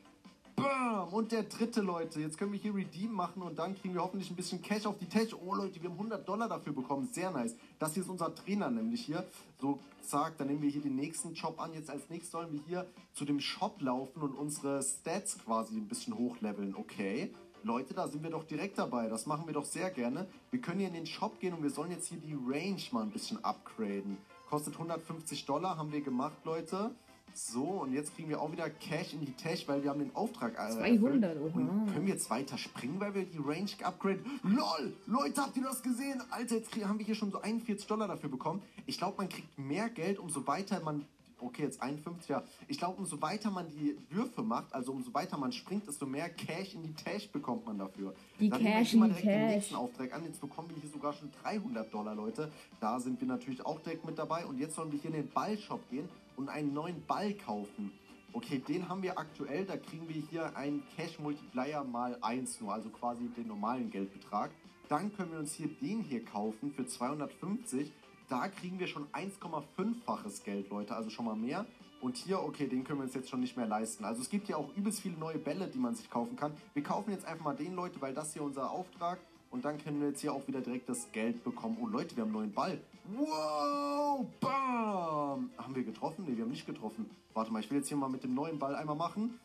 Bam! 0.56 1.14
Und 1.14 1.32
der 1.32 1.44
dritte, 1.44 1.82
Leute. 1.82 2.20
Jetzt 2.20 2.38
können 2.38 2.52
wir 2.52 2.60
hier 2.60 2.74
Redeem 2.74 3.12
machen 3.12 3.42
und 3.42 3.58
dann 3.58 3.76
kriegen 3.76 3.94
wir 3.94 4.02
hoffentlich 4.02 4.30
ein 4.30 4.36
bisschen 4.36 4.62
Cash 4.62 4.86
auf 4.86 4.98
die 4.98 5.08
Tasche. 5.08 5.38
Oh, 5.46 5.54
Leute, 5.56 5.82
wir 5.82 5.90
haben 5.90 5.98
100 5.98 6.28
Dollar 6.28 6.48
dafür 6.48 6.74
bekommen. 6.74 7.10
Sehr 7.12 7.32
nice. 7.32 7.56
Das 7.80 7.94
hier 7.94 8.04
ist 8.04 8.10
unser 8.10 8.34
Trainer 8.34 8.70
nämlich 8.70 9.02
hier. 9.06 9.26
So, 9.60 9.80
zack, 10.02 10.38
dann 10.38 10.48
nehmen 10.48 10.62
wir 10.62 10.70
hier 10.70 10.82
den 10.82 10.96
nächsten 10.96 11.34
Job 11.34 11.60
an. 11.60 11.74
Jetzt 11.74 11.90
als 11.90 12.10
nächstes 12.10 12.32
sollen 12.32 12.52
wir 12.52 12.62
hier 12.68 12.86
zu 13.14 13.26
dem 13.26 13.40
Shop 13.40 13.82
laufen 13.82 14.22
und 14.22 14.36
unsere 14.36 14.82
Stats 14.82 15.38
quasi 15.44 15.76
ein 15.76 15.88
bisschen 15.88 16.18
hochleveln. 16.18 16.76
Okay. 16.76 17.34
Leute, 17.64 17.96
da 17.96 18.08
sind 18.08 18.22
wir 18.22 18.30
doch 18.30 18.44
direkt 18.44 18.78
dabei. 18.78 19.10
Das 19.10 19.26
machen 19.26 19.48
wir 19.48 19.54
doch 19.54 19.66
sehr 19.66 19.90
gerne. 19.90 20.28
Wir 20.52 20.62
können 20.62 20.80
hier 20.80 20.88
in 20.88 20.94
den 20.94 21.08
Shop 21.08 21.40
gehen 21.40 21.54
und 21.56 21.64
wir 21.64 21.72
sollen 21.72 21.90
jetzt 21.90 22.08
hier 22.08 22.20
die 22.20 22.36
Range 22.36 22.82
mal 22.92 23.02
ein 23.02 23.10
bisschen 23.10 23.44
upgraden. 23.44 24.18
Kostet 24.50 24.76
150 24.76 25.46
Dollar, 25.46 25.76
haben 25.76 25.92
wir 25.92 26.02
gemacht, 26.02 26.38
Leute. 26.44 26.92
So, 27.38 27.64
und 27.64 27.92
jetzt 27.92 28.16
kriegen 28.16 28.30
wir 28.30 28.40
auch 28.40 28.50
wieder 28.50 28.70
Cash 28.70 29.14
in 29.14 29.20
die 29.20 29.34
Tasche, 29.34 29.68
weil 29.68 29.84
wir 29.84 29.90
haben 29.90 30.00
den 30.00 30.16
Auftrag 30.16 30.54
äh, 30.54 30.72
200, 30.72 31.38
oha. 31.38 31.60
Und 31.60 31.86
können 31.92 32.06
wir 32.06 32.14
jetzt 32.14 32.30
weiter 32.30 32.58
springen, 32.58 32.98
weil 33.02 33.14
wir 33.14 33.26
die 33.26 33.40
Range 33.40 33.70
upgraden? 33.84 34.40
LOL! 34.44 34.94
Leute, 35.06 35.42
habt 35.42 35.58
ihr 35.58 35.64
das 35.64 35.84
gesehen? 35.84 36.24
Alter, 36.30 36.56
jetzt 36.56 36.74
haben 36.86 36.98
wir 36.98 37.06
hier 37.06 37.16
schon 37.16 37.32
so 37.32 37.42
41 37.42 37.86
Dollar 37.88 38.08
dafür 38.08 38.30
bekommen. 38.30 38.62
Ich 38.86 38.98
glaube, 38.98 39.18
man 39.18 39.28
kriegt 39.28 39.60
mehr 39.60 39.90
Geld, 39.90 40.18
umso 40.18 40.48
weiter 40.48 40.80
man 40.80 41.04
okay, 41.40 41.64
jetzt 41.64 41.82
51, 41.82 42.30
ja. 42.30 42.42
Ich 42.70 42.78
glaube, 42.78 43.00
umso 43.00 43.22
weiter 43.22 43.52
man 43.52 43.68
die 43.68 43.98
Würfe 44.10 44.42
macht, 44.42 44.74
also 44.74 44.94
umso 44.94 45.14
weiter 45.14 45.38
man 45.38 45.52
springt, 45.52 45.88
desto 45.90 46.06
mehr 46.06 46.30
Cash 46.30 46.74
in 46.74 46.84
die 46.84 46.94
Tasche 46.94 47.28
bekommt 47.28 47.66
man 47.66 47.78
dafür. 47.78 48.16
Die 48.40 48.50
Dann 48.50 48.62
Cash 48.62 48.94
in 48.94 49.02
die 49.02 49.08
direkt 49.08 49.24
Cash. 49.24 49.34
den 49.34 49.48
nächsten 49.48 49.76
Auftrag 49.76 50.14
an. 50.14 50.24
Jetzt 50.24 50.40
bekommen 50.40 50.70
wir 50.70 50.78
hier 50.78 50.90
sogar 50.90 51.12
schon 51.12 51.30
300 51.44 51.94
Dollar, 51.94 52.16
Leute. 52.16 52.50
Da 52.80 52.98
sind 52.98 53.20
wir 53.20 53.28
natürlich 53.28 53.64
auch 53.66 53.82
direkt 53.82 54.06
mit 54.06 54.18
dabei. 54.18 54.46
Und 54.46 54.58
jetzt 54.58 54.76
sollen 54.76 54.92
wir 54.92 55.00
hier 55.00 55.14
in 55.14 55.18
den 55.18 55.30
Ballshop 55.30 55.82
gehen 55.90 56.08
und 56.38 56.50
einen 56.50 56.74
neuen 56.74 57.06
Ball 57.06 57.34
kaufen. 57.34 57.92
Okay, 58.34 58.60
den 58.60 58.90
haben 58.90 59.02
wir 59.02 59.18
aktuell. 59.18 59.66
Da 59.66 59.78
kriegen 59.78 60.08
wir 60.10 60.22
hier 60.30 60.56
einen 60.58 60.84
Cash 60.96 61.20
Multiplier 61.20 61.84
mal 61.84 62.18
1 62.22 62.62
nur, 62.62 62.74
also 62.74 62.90
quasi 62.90 63.30
den 63.30 63.48
normalen 63.48 63.90
Geldbetrag. 63.90 64.52
Dann 64.90 65.16
können 65.16 65.32
wir 65.32 65.40
uns 65.40 65.54
hier 65.54 65.70
den 65.82 66.02
hier 66.02 66.24
kaufen 66.24 66.72
für 66.72 66.86
250 66.86 67.92
da 68.28 68.48
kriegen 68.48 68.80
wir 68.80 68.88
schon 68.88 69.08
1,5-faches 69.12 70.44
Geld, 70.44 70.70
Leute, 70.70 70.96
also 70.96 71.10
schon 71.10 71.26
mal 71.26 71.36
mehr. 71.36 71.66
Und 72.02 72.18
hier, 72.18 72.42
okay, 72.42 72.68
den 72.68 72.84
können 72.84 73.00
wir 73.00 73.04
uns 73.04 73.14
jetzt 73.14 73.30
schon 73.30 73.40
nicht 73.40 73.56
mehr 73.56 73.68
leisten. 73.68 74.04
Also 74.04 74.22
es 74.22 74.30
gibt 74.30 74.48
ja 74.48 74.58
auch 74.58 74.76
übelst 74.76 75.02
viele 75.02 75.18
neue 75.18 75.38
Bälle, 75.38 75.68
die 75.68 75.78
man 75.78 75.96
sich 75.96 76.10
kaufen 76.10 76.36
kann. 76.36 76.54
Wir 76.74 76.84
kaufen 76.84 77.12
jetzt 77.12 77.26
einfach 77.26 77.46
mal 77.46 77.56
den, 77.56 77.76
Leute, 77.76 78.02
weil 78.02 78.14
das 78.14 78.34
hier 78.34 78.44
unser 78.44 78.72
Auftrag. 78.72 79.20
Und 79.52 79.64
dann 79.64 79.78
können 79.78 80.02
wir 80.02 80.10
jetzt 80.10 80.22
hier 80.22 80.34
auch 80.34 80.48
wieder 80.48 80.62
direkt 80.62 80.90
das 80.90 81.12
Geld 81.12 81.44
bekommen. 81.44 81.78
Oh 81.82 81.88
Leute, 81.88 82.16
wir 82.16 82.24
haben 82.24 82.30
einen 82.30 82.38
neuen 82.38 82.54
Ball. 82.54 82.80
Wow, 83.14 84.26
bam. 84.40 85.52
Haben 85.58 85.76
wir 85.76 85.84
getroffen? 85.84 86.26
Ne, 86.26 86.36
wir 86.36 86.44
haben 86.44 86.52
nicht 86.52 86.66
getroffen. 86.66 87.10
Warte 87.34 87.52
mal, 87.52 87.60
ich 87.60 87.70
will 87.70 87.78
jetzt 87.78 87.88
hier 87.88 87.98
mal 87.98 88.10
mit 88.10 88.24
dem 88.24 88.34
neuen 88.34 88.58
Ball 88.58 88.76
einmal 88.76 88.96
machen. 88.96 89.40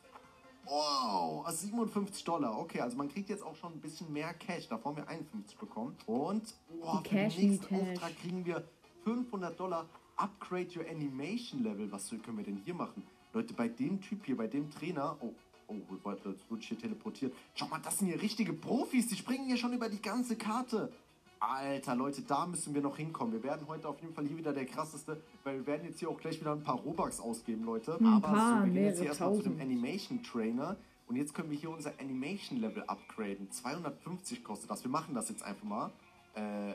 Wow, 0.64 1.46
57 1.48 2.24
Dollar. 2.24 2.58
Okay, 2.58 2.80
also 2.80 2.96
man 2.96 3.08
kriegt 3.08 3.28
jetzt 3.28 3.42
auch 3.42 3.56
schon 3.56 3.72
ein 3.72 3.80
bisschen 3.80 4.12
mehr 4.12 4.32
Cash. 4.34 4.68
Davor 4.68 4.92
haben 4.92 4.96
wir 4.98 5.08
51 5.08 5.58
bekommen. 5.58 5.96
Und 6.06 6.54
oh, 6.80 6.98
für 6.98 7.08
den 7.08 7.28
nächsten 7.28 7.74
Auftrag 7.74 8.16
kriegen 8.20 8.46
wir 8.46 8.64
500 9.04 9.58
Dollar. 9.58 9.86
Upgrade 10.16 10.68
your 10.76 10.86
Animation 10.88 11.62
Level. 11.62 11.90
Was 11.92 12.08
können 12.08 12.36
wir 12.36 12.44
denn 12.44 12.62
hier 12.64 12.74
machen? 12.74 13.02
Leute, 13.32 13.52
bei 13.54 13.68
dem 13.68 14.00
Typ 14.00 14.24
hier, 14.24 14.36
bei 14.36 14.46
dem 14.46 14.70
Trainer... 14.70 15.16
Oh, 15.20 15.32
oh, 15.68 16.10
jetzt 16.24 16.50
wurde 16.50 16.60
ich 16.60 16.68
hier 16.68 16.78
teleportiert. 16.78 17.34
Schau 17.54 17.66
mal, 17.66 17.80
das 17.80 17.98
sind 17.98 18.08
hier 18.08 18.20
richtige 18.20 18.52
Profis. 18.52 19.08
Die 19.08 19.16
springen 19.16 19.46
hier 19.46 19.56
schon 19.56 19.72
über 19.72 19.88
die 19.88 20.00
ganze 20.00 20.36
Karte. 20.36 20.92
Alter, 21.40 21.94
Leute, 21.94 22.20
da 22.20 22.46
müssen 22.46 22.74
wir 22.74 22.82
noch 22.82 22.98
hinkommen. 22.98 23.32
Wir 23.32 23.42
werden 23.42 23.66
heute 23.66 23.88
auf 23.88 23.98
jeden 24.02 24.12
Fall 24.12 24.26
hier 24.26 24.36
wieder 24.36 24.52
der 24.52 24.66
krasseste, 24.66 25.22
weil 25.42 25.56
wir 25.56 25.66
werden 25.66 25.86
jetzt 25.86 25.98
hier 25.98 26.10
auch 26.10 26.20
gleich 26.20 26.38
wieder 26.38 26.52
ein 26.52 26.62
paar 26.62 26.76
Robux 26.76 27.18
ausgeben, 27.18 27.64
Leute. 27.64 27.96
Ein 27.98 28.06
Aber 28.06 28.28
paar, 28.28 28.58
so, 28.60 28.66
wir 28.66 28.72
gehen 28.72 28.84
jetzt 28.84 28.98
hier 28.98 29.08
erstmal 29.08 29.34
zu 29.34 29.42
dem 29.42 29.58
Animation 29.58 30.22
Trainer. 30.22 30.76
Und 31.08 31.16
jetzt 31.16 31.34
können 31.34 31.50
wir 31.50 31.56
hier 31.56 31.70
unser 31.70 31.92
Animation 31.98 32.60
Level 32.60 32.82
upgraden. 32.82 33.50
250 33.50 34.44
kostet 34.44 34.70
das. 34.70 34.84
Wir 34.84 34.90
machen 34.90 35.14
das 35.14 35.30
jetzt 35.30 35.42
einfach 35.42 35.64
mal. 35.64 35.90
Äh, 36.36 36.70
äh, 36.72 36.74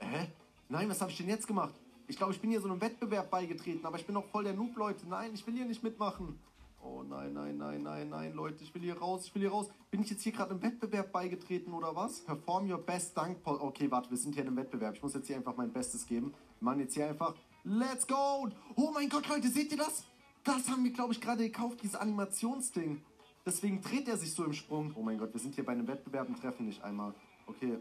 hä? 0.00 0.28
Nein, 0.68 0.90
was 0.90 1.00
habe 1.00 1.10
ich 1.10 1.16
denn 1.16 1.28
jetzt 1.28 1.46
gemacht? 1.46 1.74
Ich 2.06 2.18
glaube, 2.18 2.34
ich 2.34 2.40
bin 2.40 2.50
hier 2.50 2.60
so 2.60 2.68
einem 2.68 2.80
Wettbewerb 2.82 3.30
beigetreten, 3.30 3.84
aber 3.86 3.96
ich 3.96 4.04
bin 4.04 4.14
noch 4.14 4.26
voll 4.26 4.44
der 4.44 4.52
Noob, 4.52 4.76
Leute. 4.76 5.08
Nein, 5.08 5.30
ich 5.32 5.46
will 5.46 5.54
hier 5.54 5.64
nicht 5.64 5.82
mitmachen. 5.82 6.38
Oh 6.84 7.04
nein, 7.04 7.32
nein, 7.32 7.56
nein, 7.56 7.82
nein, 7.82 8.08
nein, 8.08 8.32
Leute, 8.34 8.64
ich 8.64 8.74
will 8.74 8.82
hier 8.82 8.98
raus, 8.98 9.26
ich 9.26 9.34
will 9.34 9.42
hier 9.42 9.52
raus. 9.52 9.70
Bin 9.92 10.02
ich 10.02 10.10
jetzt 10.10 10.22
hier 10.22 10.32
gerade 10.32 10.52
im 10.52 10.62
Wettbewerb 10.62 11.12
beigetreten 11.12 11.72
oder 11.72 11.94
was? 11.94 12.20
Perform 12.20 12.68
your 12.68 12.78
best 12.78 13.16
Dank. 13.16 13.38
Okay, 13.44 13.88
warte, 13.88 14.10
wir 14.10 14.16
sind 14.16 14.34
hier 14.34 14.42
in 14.42 14.48
einem 14.48 14.56
Wettbewerb. 14.56 14.96
Ich 14.96 15.02
muss 15.02 15.14
jetzt 15.14 15.28
hier 15.28 15.36
einfach 15.36 15.56
mein 15.56 15.72
Bestes 15.72 16.06
geben. 16.06 16.34
Wir 16.58 16.64
machen 16.64 16.80
jetzt 16.80 16.94
hier 16.94 17.08
einfach 17.08 17.34
Let's 17.64 18.04
go! 18.08 18.48
Oh 18.74 18.90
mein 18.92 19.08
Gott, 19.08 19.28
Leute, 19.28 19.46
seht 19.46 19.70
ihr 19.70 19.78
das? 19.78 20.04
Das 20.42 20.68
haben 20.68 20.82
wir, 20.82 20.90
glaube 20.90 21.12
ich, 21.12 21.20
gerade 21.20 21.44
gekauft, 21.44 21.78
dieses 21.84 21.94
Animationsding. 21.94 23.00
Deswegen 23.46 23.80
dreht 23.80 24.08
er 24.08 24.16
sich 24.16 24.34
so 24.34 24.44
im 24.44 24.52
Sprung. 24.52 24.92
Oh 24.96 25.02
mein 25.02 25.18
Gott, 25.18 25.32
wir 25.32 25.40
sind 25.40 25.54
hier 25.54 25.64
bei 25.64 25.70
einem 25.70 25.86
Wettbewerb 25.86 26.28
und 26.28 26.40
treffen 26.40 26.66
nicht 26.66 26.82
einmal. 26.82 27.14
Okay, 27.46 27.78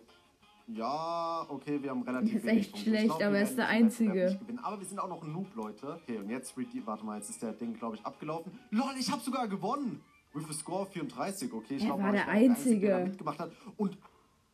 ja, 0.75 1.45
okay, 1.49 1.81
wir 1.81 1.89
haben 1.89 2.03
relativ 2.03 2.33
Das 2.33 2.43
ist 2.43 2.49
echt 2.49 2.77
schlecht, 2.77 3.05
glaub, 3.05 3.21
aber 3.21 3.37
er 3.37 3.43
ist 3.43 3.57
der 3.57 3.67
Einzige. 3.67 4.39
Aber 4.63 4.79
wir 4.79 4.85
sind 4.85 4.99
auch 4.99 5.09
noch 5.09 5.23
ein 5.23 5.31
Noob, 5.31 5.53
Leute. 5.55 5.99
Okay, 6.03 6.17
und 6.17 6.29
jetzt, 6.29 6.55
warte 6.85 7.05
mal, 7.05 7.17
jetzt 7.17 7.29
ist 7.29 7.41
der 7.41 7.53
Ding, 7.53 7.73
glaube 7.73 7.95
ich, 7.95 8.05
abgelaufen. 8.05 8.51
Lol, 8.69 8.93
ich 8.99 9.11
habe 9.11 9.21
sogar 9.21 9.47
gewonnen. 9.47 10.01
With 10.33 10.49
a 10.49 10.53
score 10.53 10.85
34, 10.85 11.51
okay. 11.51 11.75
Ich 11.75 11.83
er 11.83 11.87
glaub, 11.87 12.01
war 12.01 12.11
der 12.13 12.27
Einzige. 12.27 12.51
Einzige 12.51 12.87
der 12.87 13.05
mitgemacht 13.05 13.39
hat. 13.39 13.51
Und 13.75 13.97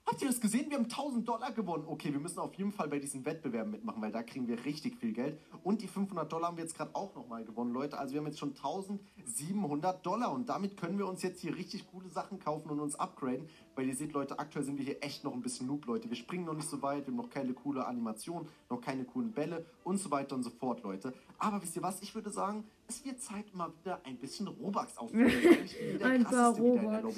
Habt 0.10 0.22
ihr 0.22 0.30
das 0.30 0.40
gesehen? 0.40 0.70
Wir 0.70 0.78
haben 0.78 0.86
1000 0.86 1.28
Dollar 1.28 1.52
gewonnen. 1.52 1.84
Okay, 1.86 2.14
wir 2.14 2.22
müssen 2.22 2.40
auf 2.40 2.54
jeden 2.54 2.72
Fall 2.72 2.88
bei 2.88 2.98
diesen 2.98 3.26
Wettbewerben 3.26 3.72
mitmachen, 3.72 4.02
weil 4.02 4.14
da 4.14 4.24
kriegen 4.24 4.48
wir 4.48 4.64
richtig 4.64 4.96
viel 4.96 5.12
Geld. 5.12 5.38
Und 5.66 5.82
die 5.82 5.88
500 5.88 6.32
Dollar 6.32 6.48
haben 6.48 6.56
wir 6.56 6.64
jetzt 6.64 6.78
gerade 6.78 6.96
auch 6.96 7.14
nochmal 7.14 7.44
gewonnen, 7.44 7.74
Leute. 7.74 7.98
Also 7.98 8.14
wir 8.14 8.22
haben 8.22 8.28
jetzt 8.28 8.40
schon 8.40 8.52
1700 8.56 10.06
Dollar 10.06 10.32
und 10.32 10.48
damit 10.48 10.78
können 10.78 10.98
wir 10.98 11.08
uns 11.08 11.24
jetzt 11.24 11.42
hier 11.42 11.54
richtig 11.58 11.92
coole 11.92 12.08
Sachen 12.08 12.40
kaufen 12.40 12.70
und 12.70 12.80
uns 12.80 12.96
upgraden. 12.96 13.50
Weil 13.76 13.90
ihr 13.90 13.96
seht, 13.98 14.14
Leute, 14.14 14.40
aktuell 14.40 14.64
sind 14.64 14.78
wir 14.78 14.86
hier 14.86 15.04
echt 15.04 15.26
noch 15.26 15.34
ein 15.34 15.42
bisschen 15.42 15.68
Noob, 15.68 15.86
Leute. 15.86 16.10
Wir 16.10 16.16
springen 16.16 16.46
noch 16.46 16.56
nicht 16.56 16.70
so 16.70 16.82
weit, 16.82 17.06
wir 17.06 17.08
haben 17.08 17.18
noch 17.18 17.30
keine 17.30 17.54
coole 17.54 17.86
Animation, 17.86 18.48
noch 18.70 18.80
keine 18.80 19.04
coolen 19.04 19.34
Bälle 19.34 19.66
und 19.84 19.98
so 19.98 20.10
weiter 20.10 20.36
und 20.36 20.44
so 20.44 20.52
fort, 20.52 20.84
Leute. 20.84 21.14
Aber 21.40 21.62
wisst 21.62 21.76
ihr 21.76 21.84
was? 21.84 22.02
Ich 22.02 22.16
würde 22.16 22.30
sagen, 22.32 22.64
es 22.88 23.06
wird 23.06 23.22
Zeit, 23.22 23.54
mal 23.54 23.72
wieder 23.82 24.00
ein 24.06 24.18
bisschen 24.18 24.48
Robux 24.48 24.98
aufzunehmen. 24.98 25.32
ein 26.04 26.24
paar 26.24 26.56
Robux. 26.56 27.16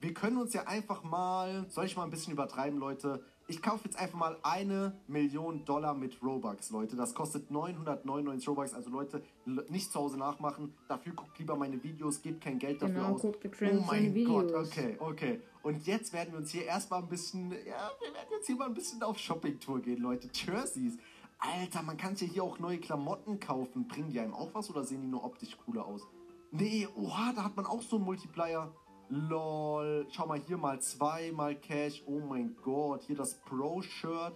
Wir 0.00 0.14
können 0.14 0.36
uns 0.36 0.52
ja 0.52 0.66
einfach 0.66 1.02
mal, 1.02 1.66
soll 1.68 1.86
ich 1.86 1.96
mal 1.96 2.04
ein 2.04 2.10
bisschen 2.10 2.32
übertreiben, 2.32 2.78
Leute? 2.78 3.24
Ich 3.48 3.60
kaufe 3.60 3.86
jetzt 3.86 3.98
einfach 3.98 4.16
mal 4.16 4.36
eine 4.44 4.96
Million 5.08 5.64
Dollar 5.64 5.94
mit 5.94 6.22
Robux, 6.22 6.70
Leute. 6.70 6.94
Das 6.94 7.14
kostet 7.14 7.50
999 7.50 8.48
Robux. 8.48 8.72
Also 8.74 8.90
Leute, 8.90 9.24
nicht 9.68 9.90
zu 9.90 9.98
Hause 9.98 10.18
nachmachen. 10.18 10.72
Dafür 10.86 11.14
guckt 11.14 11.36
lieber 11.40 11.56
meine 11.56 11.82
Videos, 11.82 12.22
gebt 12.22 12.40
kein 12.44 12.60
Geld 12.60 12.80
dafür 12.80 12.94
Genau, 12.94 13.14
aus. 13.14 13.22
guckt 13.22 13.44
oh 13.44 13.84
mein 13.88 14.14
Videos. 14.14 14.52
Gott, 14.52 14.66
okay, 14.68 14.96
okay. 15.00 15.40
Und 15.64 15.84
jetzt 15.84 16.12
werden 16.12 16.32
wir 16.32 16.38
uns 16.38 16.50
hier 16.52 16.64
erstmal 16.64 17.02
ein 17.02 17.08
bisschen, 17.08 17.50
ja, 17.50 17.90
wir 18.00 18.14
werden 18.14 18.28
jetzt 18.30 18.46
hier 18.46 18.54
mal 18.56 18.68
ein 18.68 18.74
bisschen 18.74 19.02
auf 19.02 19.18
Shoppingtour 19.18 19.80
gehen, 19.80 20.00
Leute. 20.00 20.28
Jerseys. 20.32 20.96
Alter, 21.40 21.82
man 21.82 21.96
kann 21.96 22.16
sich 22.16 22.32
hier 22.32 22.44
auch 22.44 22.58
neue 22.58 22.78
Klamotten 22.78 23.40
kaufen. 23.40 23.88
Bringen 23.88 24.10
die 24.10 24.20
einem 24.20 24.34
auch 24.34 24.52
was 24.52 24.68
oder 24.68 24.84
sehen 24.84 25.00
die 25.00 25.08
nur 25.08 25.24
optisch 25.24 25.56
cooler 25.64 25.86
aus? 25.86 26.06
Nee, 26.52 26.86
oha, 26.96 27.32
da 27.32 27.44
hat 27.44 27.56
man 27.56 27.64
auch 27.64 27.80
so 27.80 27.96
einen 27.96 28.04
Multiplier. 28.04 28.70
Lol. 29.08 30.06
Schau 30.10 30.26
mal 30.26 30.38
hier 30.38 30.58
mal 30.58 30.80
zwei, 30.80 31.32
mal 31.32 31.56
Cash. 31.56 32.02
Oh 32.06 32.20
mein 32.20 32.56
Gott. 32.62 33.02
Hier 33.04 33.16
das 33.16 33.40
Pro-Shirt. 33.40 34.34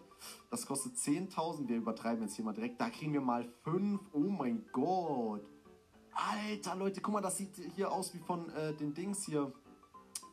Das 0.50 0.66
kostet 0.66 0.94
10.000. 0.94 1.68
Wir 1.68 1.76
übertreiben 1.76 2.22
jetzt 2.22 2.36
hier 2.36 2.44
mal 2.44 2.54
direkt. 2.54 2.80
Da 2.80 2.88
kriegen 2.88 3.12
wir 3.12 3.20
mal 3.20 3.46
5. 3.64 4.00
Oh 4.12 4.18
mein 4.18 4.64
Gott. 4.72 5.46
Alter, 6.12 6.74
Leute, 6.74 7.00
guck 7.00 7.12
mal, 7.12 7.20
das 7.20 7.36
sieht 7.36 7.54
hier 7.76 7.92
aus 7.92 8.14
wie 8.14 8.18
von 8.18 8.48
äh, 8.50 8.74
den 8.74 8.94
Dings 8.94 9.24
hier. 9.26 9.52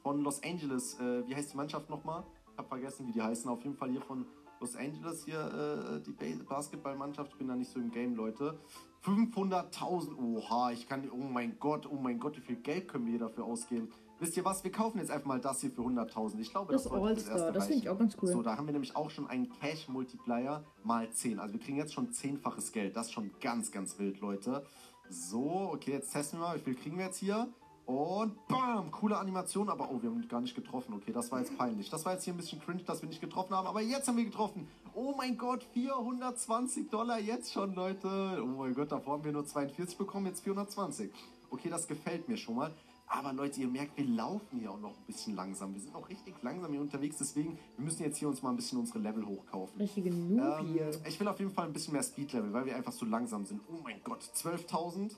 Von 0.03 0.21
Los 0.21 0.41
Angeles. 0.41 0.99
Äh, 0.99 1.27
wie 1.27 1.35
heißt 1.35 1.51
die 1.51 1.57
Mannschaft 1.57 1.89
nochmal? 1.89 2.23
Ich 2.53 2.57
hab 2.57 2.67
vergessen, 2.67 3.07
wie 3.07 3.11
die 3.11 3.21
heißen. 3.21 3.49
Auf 3.49 3.61
jeden 3.63 3.75
Fall 3.75 3.91
hier 3.91 4.01
von 4.01 4.25
Los 4.61 4.75
Angeles 4.75 5.25
hier 5.25 5.39
äh, 5.39 6.01
die 6.01 6.11
Ba- 6.11 6.43
Basketballmannschaft. 6.55 7.31
Ich 7.33 7.37
bin 7.39 7.47
da 7.47 7.55
nicht 7.55 7.71
so 7.71 7.79
im 7.79 7.89
Game, 7.91 8.15
Leute. 8.15 8.59
500.000. 9.03 10.15
Oha, 10.17 10.71
ich 10.71 10.87
kann. 10.87 11.09
Oh 11.11 11.17
mein 11.17 11.57
Gott, 11.59 11.87
oh 11.91 11.95
mein 11.95 12.19
Gott, 12.19 12.37
wie 12.37 12.41
viel 12.41 12.57
Geld 12.57 12.87
können 12.87 13.05
wir 13.05 13.11
hier 13.11 13.19
dafür 13.19 13.45
ausgeben? 13.45 13.89
Wisst 14.19 14.37
ihr 14.37 14.45
was? 14.45 14.63
Wir 14.63 14.71
kaufen 14.71 14.99
jetzt 14.99 15.09
einfach 15.09 15.25
mal 15.25 15.41
das 15.41 15.61
hier 15.61 15.71
für 15.71 15.81
100.000. 15.81 16.39
Ich 16.39 16.51
glaube, 16.51 16.71
Das 16.73 16.83
das, 16.83 16.91
sollte 16.91 17.07
All-Star, 17.07 17.37
erste 17.37 17.51
das 17.53 17.65
finde 17.65 17.79
ich 17.81 17.89
auch 17.89 17.97
ganz 17.97 18.15
cool. 18.21 18.29
So, 18.31 18.43
da 18.43 18.55
haben 18.55 18.67
wir 18.67 18.73
nämlich 18.73 18.95
auch 18.95 19.09
schon 19.09 19.27
einen 19.27 19.49
Cash-Multiplier 19.49 20.63
mal 20.83 21.09
10. 21.11 21.39
Also 21.39 21.53
wir 21.55 21.59
kriegen 21.59 21.77
jetzt 21.77 21.93
schon 21.93 22.11
zehnfaches 22.11 22.71
Geld. 22.71 22.95
Das 22.95 23.07
ist 23.07 23.13
schon 23.13 23.31
ganz, 23.41 23.71
ganz 23.71 23.97
wild, 23.97 24.19
Leute. 24.19 24.63
So, 25.09 25.71
okay, 25.73 25.93
jetzt 25.93 26.11
testen 26.13 26.39
wir 26.39 26.45
mal. 26.49 26.57
Wie 26.59 26.63
viel 26.63 26.75
kriegen 26.75 26.97
wir 26.99 27.05
jetzt 27.05 27.17
hier? 27.17 27.47
Und 27.91 28.47
bam, 28.47 28.89
coole 28.89 29.17
Animation, 29.17 29.67
aber 29.67 29.89
oh, 29.91 30.01
wir 30.01 30.09
haben 30.09 30.25
gar 30.29 30.39
nicht 30.39 30.55
getroffen. 30.55 30.93
Okay, 30.93 31.11
das 31.11 31.29
war 31.29 31.39
jetzt 31.39 31.57
peinlich. 31.57 31.89
Das 31.89 32.05
war 32.05 32.13
jetzt 32.13 32.23
hier 32.23 32.33
ein 32.33 32.37
bisschen 32.37 32.61
cringe, 32.61 32.83
dass 32.83 33.01
wir 33.01 33.09
nicht 33.09 33.19
getroffen 33.19 33.53
haben, 33.53 33.67
aber 33.67 33.81
jetzt 33.81 34.07
haben 34.07 34.15
wir 34.15 34.23
getroffen. 34.23 34.65
Oh 34.93 35.13
mein 35.17 35.37
Gott, 35.37 35.63
420 35.73 36.89
Dollar 36.89 37.19
jetzt 37.19 37.51
schon, 37.51 37.75
Leute. 37.75 38.41
Oh 38.41 38.59
mein 38.61 38.73
Gott, 38.73 38.93
davor 38.93 39.15
haben 39.15 39.25
wir 39.25 39.33
nur 39.33 39.45
42 39.45 39.97
bekommen, 39.97 40.27
jetzt 40.27 40.41
420. 40.41 41.11
Okay, 41.49 41.69
das 41.69 41.85
gefällt 41.85 42.29
mir 42.29 42.37
schon 42.37 42.55
mal. 42.55 42.71
Aber 43.07 43.33
Leute, 43.33 43.59
ihr 43.59 43.67
merkt, 43.67 43.97
wir 43.97 44.05
laufen 44.05 44.59
hier 44.59 44.71
auch 44.71 44.79
noch 44.79 44.91
ein 44.91 45.05
bisschen 45.05 45.35
langsam. 45.35 45.73
Wir 45.73 45.81
sind 45.81 45.93
auch 45.93 46.07
richtig 46.07 46.33
langsam 46.43 46.71
hier 46.71 46.79
unterwegs, 46.79 47.17
deswegen, 47.17 47.59
wir 47.75 47.83
müssen 47.83 48.03
jetzt 48.03 48.17
hier 48.19 48.29
uns 48.29 48.41
mal 48.41 48.51
ein 48.51 48.55
bisschen 48.55 48.79
unsere 48.79 48.99
Level 48.99 49.25
hochkaufen. 49.25 49.81
Richtige 49.81 50.13
Noob 50.13 50.61
Ähm, 50.61 50.91
ich 51.05 51.19
will 51.19 51.27
auf 51.27 51.37
jeden 51.39 51.51
Fall 51.51 51.65
ein 51.65 51.73
bisschen 51.73 51.91
mehr 51.91 52.03
Speed-Level, 52.03 52.53
weil 52.53 52.65
wir 52.65 52.75
einfach 52.77 52.93
so 52.93 53.05
langsam 53.05 53.45
sind. 53.45 53.59
Oh 53.69 53.81
mein 53.83 54.01
Gott, 54.05 54.23
12.000, 54.33 55.11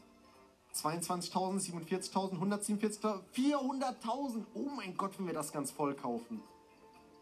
22.000, 0.73 1.59
47.000, 1.59 2.39
147.000, 2.39 3.21
400.000. 3.35 4.43
Oh 4.55 4.69
mein 4.75 4.97
Gott, 4.97 5.17
wenn 5.19 5.27
wir 5.27 5.33
das 5.33 5.51
ganz 5.51 5.71
voll 5.71 5.93
kaufen. 5.93 6.41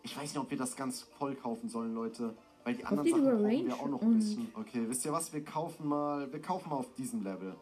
Ich 0.03 0.15
weiß 0.17 0.33
nicht, 0.33 0.37
ob 0.37 0.49
wir 0.49 0.57
das 0.57 0.75
ganz 0.75 1.01
voll 1.01 1.35
kaufen 1.35 1.69
sollen, 1.69 1.93
Leute. 1.93 2.35
Weil 2.63 2.75
die 2.75 2.85
anderen 2.85 3.09
Sachen 3.09 3.23
brauchen 3.23 3.65
wir 3.67 3.75
auch 3.75 3.87
noch 3.87 4.01
ein 4.01 4.15
bisschen. 4.15 4.51
Okay, 4.53 4.83
wisst 4.87 5.05
ihr 5.05 5.11
was? 5.11 5.33
Wir 5.33 5.43
kaufen 5.43 5.87
mal, 5.87 6.31
wir 6.31 6.41
kaufen 6.41 6.69
mal 6.69 6.77
auf 6.77 6.93
diesem 6.93 7.23
Level. 7.23 7.55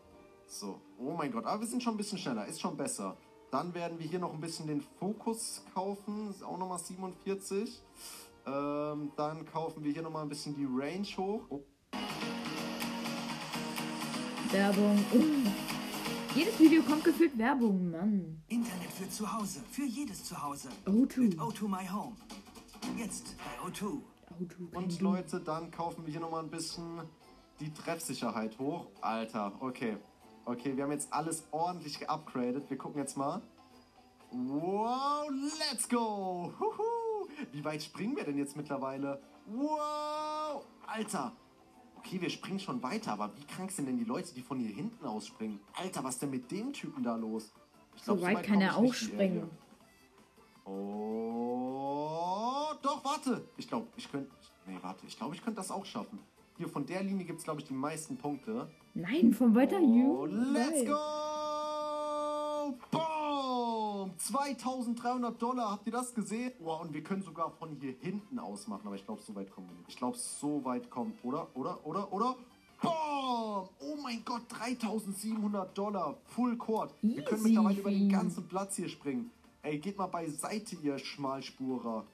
So, 0.46 0.80
oh 0.98 1.14
mein 1.18 1.32
Gott, 1.32 1.46
aber 1.46 1.62
wir 1.62 1.68
sind 1.68 1.82
schon 1.82 1.94
ein 1.94 1.98
bisschen 1.98 2.18
schneller, 2.18 2.46
ist 2.46 2.60
schon 2.60 2.76
besser. 2.76 3.16
Dann 3.52 3.74
werden 3.74 3.98
wir 4.00 4.06
hier 4.06 4.20
noch 4.20 4.34
ein 4.34 4.42
bisschen 4.42 4.68
den 4.68 4.82
Fokus 5.00 5.64
kaufen, 5.74 6.30
ist 6.30 6.44
auch 6.44 6.58
nochmal 6.58 6.80
47. 6.80 7.82
Ähm, 8.46 9.12
dann 9.16 9.46
kaufen 9.46 9.84
wir 9.84 9.92
hier 9.92 10.02
nochmal 10.02 10.24
ein 10.24 10.30
bisschen 10.30 10.56
die 10.56 10.66
Range 10.66 11.08
hoch. 11.18 11.42
Oh, 11.50 11.64
Werbung. 14.52 14.98
Uh. 15.14 15.79
Jedes 16.36 16.60
Video 16.60 16.84
kommt 16.84 17.04
gefühlt 17.04 17.38
Werbung, 17.38 17.90
Mann. 17.90 18.42
Internet 18.48 18.92
für 18.92 19.10
zu 19.10 19.32
Hause, 19.34 19.62
für 19.72 19.84
jedes 19.84 20.24
Zuhause. 20.26 20.70
O2. 20.86 21.20
Mit 21.22 21.40
O2 21.40 21.68
My 21.68 21.88
Home. 21.88 22.16
Jetzt 22.98 23.36
bei 23.38 23.68
O2. 23.68 23.86
Auto, 23.86 24.02
kein 24.72 24.84
Und 24.84 25.00
Du. 25.00 25.04
Leute, 25.04 25.40
dann 25.40 25.72
kaufen 25.72 26.06
wir 26.06 26.12
hier 26.12 26.22
nochmal 26.22 26.44
ein 26.44 26.50
bisschen 26.50 27.02
die 27.60 27.74
Treffsicherheit 27.74 28.58
hoch. 28.60 28.88
Alter, 29.02 29.54
okay. 29.60 29.98
Okay, 30.46 30.78
wir 30.78 30.84
haben 30.84 30.92
jetzt 30.92 31.12
alles 31.12 31.44
ordentlich 31.52 32.00
geupgradet. 32.00 32.70
Wir 32.70 32.78
gucken 32.78 33.02
jetzt 33.02 33.18
mal. 33.18 33.42
Wow, 34.32 35.30
let's 35.60 35.90
go! 35.90 36.54
Huhu. 36.60 37.28
Wie 37.52 37.66
weit 37.66 37.82
springen 37.84 38.16
wir 38.16 38.24
denn 38.24 38.38
jetzt 38.38 38.56
mittlerweile? 38.56 39.20
Wow! 39.48 40.64
Alter! 40.86 41.34
Okay, 42.00 42.20
wir 42.22 42.30
springen 42.30 42.60
schon 42.60 42.82
weiter, 42.82 43.14
aber 43.14 43.32
wie 43.38 43.44
krank 43.46 43.72
sind 43.72 43.88
denn 43.88 43.98
die 43.98 44.04
Leute, 44.06 44.34
die 44.34 44.42
von 44.42 44.58
hier 44.60 44.74
hinten 44.74 45.06
ausspringen? 45.06 45.60
Alter, 45.76 46.04
was 46.04 46.16
ist 46.16 46.22
denn 46.24 46.30
mit 46.32 46.50
dem 46.52 46.72
Typen 46.74 47.04
da 47.04 47.16
los? 47.16 47.52
Ich 47.96 48.04
So 48.04 48.16
glaub, 48.16 48.28
weit 48.28 48.44
kann 48.44 48.62
er 48.62 48.76
auch 48.78 48.94
springen. 48.94 49.50
Oh, 51.40 52.72
doch, 52.82 53.04
warte. 53.04 53.44
Ich 53.58 53.68
glaube, 53.68 53.88
ich 53.98 54.10
könnte. 54.10 54.30
Nee, 54.66 54.78
warte. 54.82 55.06
Ich 55.08 55.18
glaube, 55.18 55.36
ich 55.36 55.44
könnte 55.44 55.58
das 55.58 55.72
auch 55.72 55.86
schaffen. 55.86 56.20
Hier 56.58 56.68
von 56.70 56.86
der 56.86 57.04
Linie 57.04 57.26
gibt 57.26 57.40
es, 57.40 57.46
glaube 57.46 57.60
ich, 57.62 57.68
die 57.68 57.74
meisten 57.74 58.18
Punkte. 58.18 58.70
Nein, 58.94 59.34
von 59.34 59.56
weiter 59.56 59.78
Oh, 59.82 60.26
Jugend. 60.28 60.54
let's 60.54 60.86
go! 60.86 60.96
Boom! 62.92 64.12
2300 64.30 65.42
Dollar, 65.42 65.72
habt 65.72 65.88
ihr 65.88 65.92
das 65.92 66.14
gesehen? 66.14 66.52
Wow, 66.60 66.82
und 66.82 66.94
wir 66.94 67.02
können 67.02 67.24
sogar 67.24 67.50
von 67.50 67.76
hier 67.80 67.96
hinten 68.00 68.38
aus 68.38 68.68
machen, 68.68 68.86
aber 68.86 68.96
ich 68.96 69.04
glaube, 69.04 69.22
so 69.24 69.34
weit 69.34 69.50
kommen 69.50 69.68
wir 69.70 69.76
nicht. 69.76 69.90
Ich 69.90 69.98
glaube, 69.98 70.18
so 70.18 70.64
weit 70.64 70.88
kommt, 70.92 71.24
oder? 71.24 71.48
Oder? 71.56 71.84
Oder? 71.84 72.14
Oder? 72.14 72.36
Boom! 72.80 72.94
Oh 73.80 73.98
mein 74.04 74.24
Gott, 74.24 74.44
3700 74.50 75.76
Dollar. 75.76 76.16
Full 76.26 76.58
Court. 76.58 76.94
Wir 77.02 77.24
können 77.24 77.42
Easy, 77.42 77.50
mittlerweile 77.50 77.80
über 77.80 77.90
den 77.90 78.10
ganzen 78.10 78.48
Platz 78.48 78.76
hier 78.76 78.88
springen. 78.88 79.32
Ey, 79.64 79.80
geht 79.80 79.98
mal 79.98 80.08
beiseite, 80.08 80.76
ihr 80.76 81.00
Schmalspurer. 81.00 82.06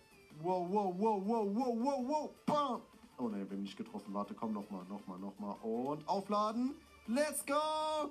Wow, 0.41 0.67
wow, 0.69 0.95
wow, 0.97 1.21
wow, 1.25 1.47
wow, 1.53 1.77
wow, 1.77 2.07
wow. 2.07 2.29
Bam! 2.45 2.81
Oh 3.17 3.29
ne, 3.29 3.37
wir 3.37 3.55
haben 3.55 3.63
nicht 3.63 3.77
getroffen. 3.77 4.13
Warte, 4.13 4.33
komm 4.33 4.53
nochmal, 4.53 4.83
nochmal, 4.89 5.17
nochmal. 5.19 5.55
Und 5.61 6.07
aufladen. 6.07 6.75
Let's 7.07 7.45
go! 7.45 7.53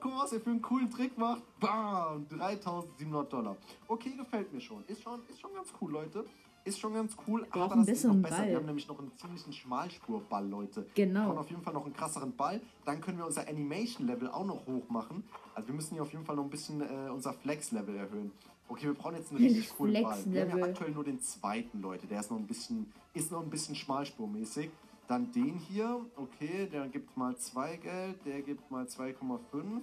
Guck 0.01 0.12
mal, 0.12 0.23
was 0.23 0.33
er 0.33 0.41
für 0.41 0.51
einen 0.51 0.62
coolen 0.62 0.89
Trick 0.89 1.19
macht. 1.19 1.43
Bam! 1.59 2.29
3700 2.29 3.33
Dollar. 3.33 3.57
Okay, 3.88 4.12
gefällt 4.17 4.52
mir 4.52 4.61
schon. 4.61 4.85
Ist 4.87 5.02
schon, 5.02 5.21
ist 5.28 5.40
schon 5.40 5.52
ganz 5.52 5.73
cool, 5.81 5.90
Leute. 5.90 6.25
Ist 6.64 6.78
schon 6.78 6.95
ganz 6.95 7.14
cool. 7.26 7.45
Brauchen 7.50 7.73
aber 7.73 7.76
das 7.76 7.88
ist 7.88 8.05
noch 8.05 8.14
besser. 8.14 8.37
Ball. 8.37 8.49
Wir 8.49 8.57
haben 8.57 8.67
nämlich 8.67 8.88
noch 8.88 8.99
einen 8.99 9.12
ziemlichen 9.19 9.52
Schmalspurball, 9.52 10.49
Leute. 10.49 10.87
Genau. 10.95 11.21
Wir 11.21 11.26
brauchen 11.26 11.38
auf 11.38 11.50
jeden 11.50 11.62
Fall 11.62 11.75
noch 11.75 11.85
einen 11.85 11.95
krasseren 11.95 12.35
Ball. 12.35 12.61
Dann 12.85 13.00
können 13.00 13.19
wir 13.19 13.26
unser 13.26 13.47
Animation-Level 13.47 14.31
auch 14.31 14.47
noch 14.47 14.67
hoch 14.67 14.88
machen. 14.88 15.25
Also 15.55 15.69
wir 15.69 15.75
müssen 15.75 15.95
hier 15.95 16.02
auf 16.02 16.12
jeden 16.12 16.25
Fall 16.25 16.37
noch 16.37 16.45
ein 16.45 16.50
bisschen 16.50 16.81
äh, 16.81 17.11
unser 17.11 17.35
Flex-Level 17.35 17.97
erhöhen. 17.97 18.33
Okay, 18.69 18.87
wir 18.87 18.95
brauchen 18.95 19.17
jetzt 19.17 19.31
einen 19.31 19.45
richtig 19.45 19.76
coolen 19.76 20.02
Ball. 20.02 20.25
Wir 20.25 20.49
haben 20.49 20.59
ja 20.59 20.64
aktuell 20.64 20.93
nur 20.93 21.05
den 21.05 21.21
zweiten, 21.21 21.83
Leute. 21.83 22.07
Der 22.07 22.21
ist 22.21 22.31
noch 22.31 22.38
ein 22.38 22.47
bisschen, 22.47 22.90
ist 23.12 23.31
noch 23.31 23.43
ein 23.43 23.50
bisschen 23.50 23.75
schmalspurmäßig. 23.75 24.71
Dann 25.06 25.30
den 25.32 25.56
hier, 25.56 26.04
okay, 26.16 26.66
der 26.66 26.88
gibt 26.88 27.16
mal 27.16 27.37
2 27.37 27.76
Geld, 27.76 28.25
der 28.25 28.40
gibt 28.42 28.70
mal 28.70 28.84
2,5. 28.84 29.82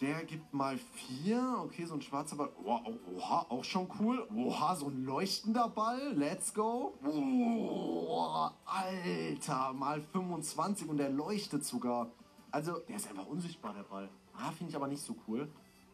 Der 0.00 0.24
gibt 0.24 0.52
mal 0.52 0.76
4. 0.76 1.60
Okay, 1.64 1.84
so 1.84 1.94
ein 1.94 2.02
schwarzer 2.02 2.34
Ball. 2.34 2.50
Oh, 2.64 2.80
oh, 2.84 3.16
oha, 3.16 3.46
auch 3.48 3.62
schon 3.62 3.88
cool. 4.00 4.26
Oha, 4.34 4.74
so 4.74 4.88
ein 4.88 5.04
leuchtender 5.04 5.68
Ball. 5.68 6.12
Let's 6.14 6.52
go. 6.52 6.94
Oh, 7.04 8.48
Alter, 8.64 9.72
mal 9.72 10.02
25 10.02 10.88
und 10.88 10.96
der 10.96 11.10
leuchtet 11.10 11.64
sogar. 11.64 12.10
Also, 12.50 12.78
der 12.80 12.96
ist 12.96 13.08
einfach 13.08 13.26
unsichtbar, 13.26 13.74
der 13.74 13.84
Ball. 13.84 14.08
Ah, 14.36 14.50
finde 14.50 14.70
ich 14.70 14.76
aber 14.76 14.88
nicht 14.88 15.02
so 15.02 15.14
cool. 15.28 15.48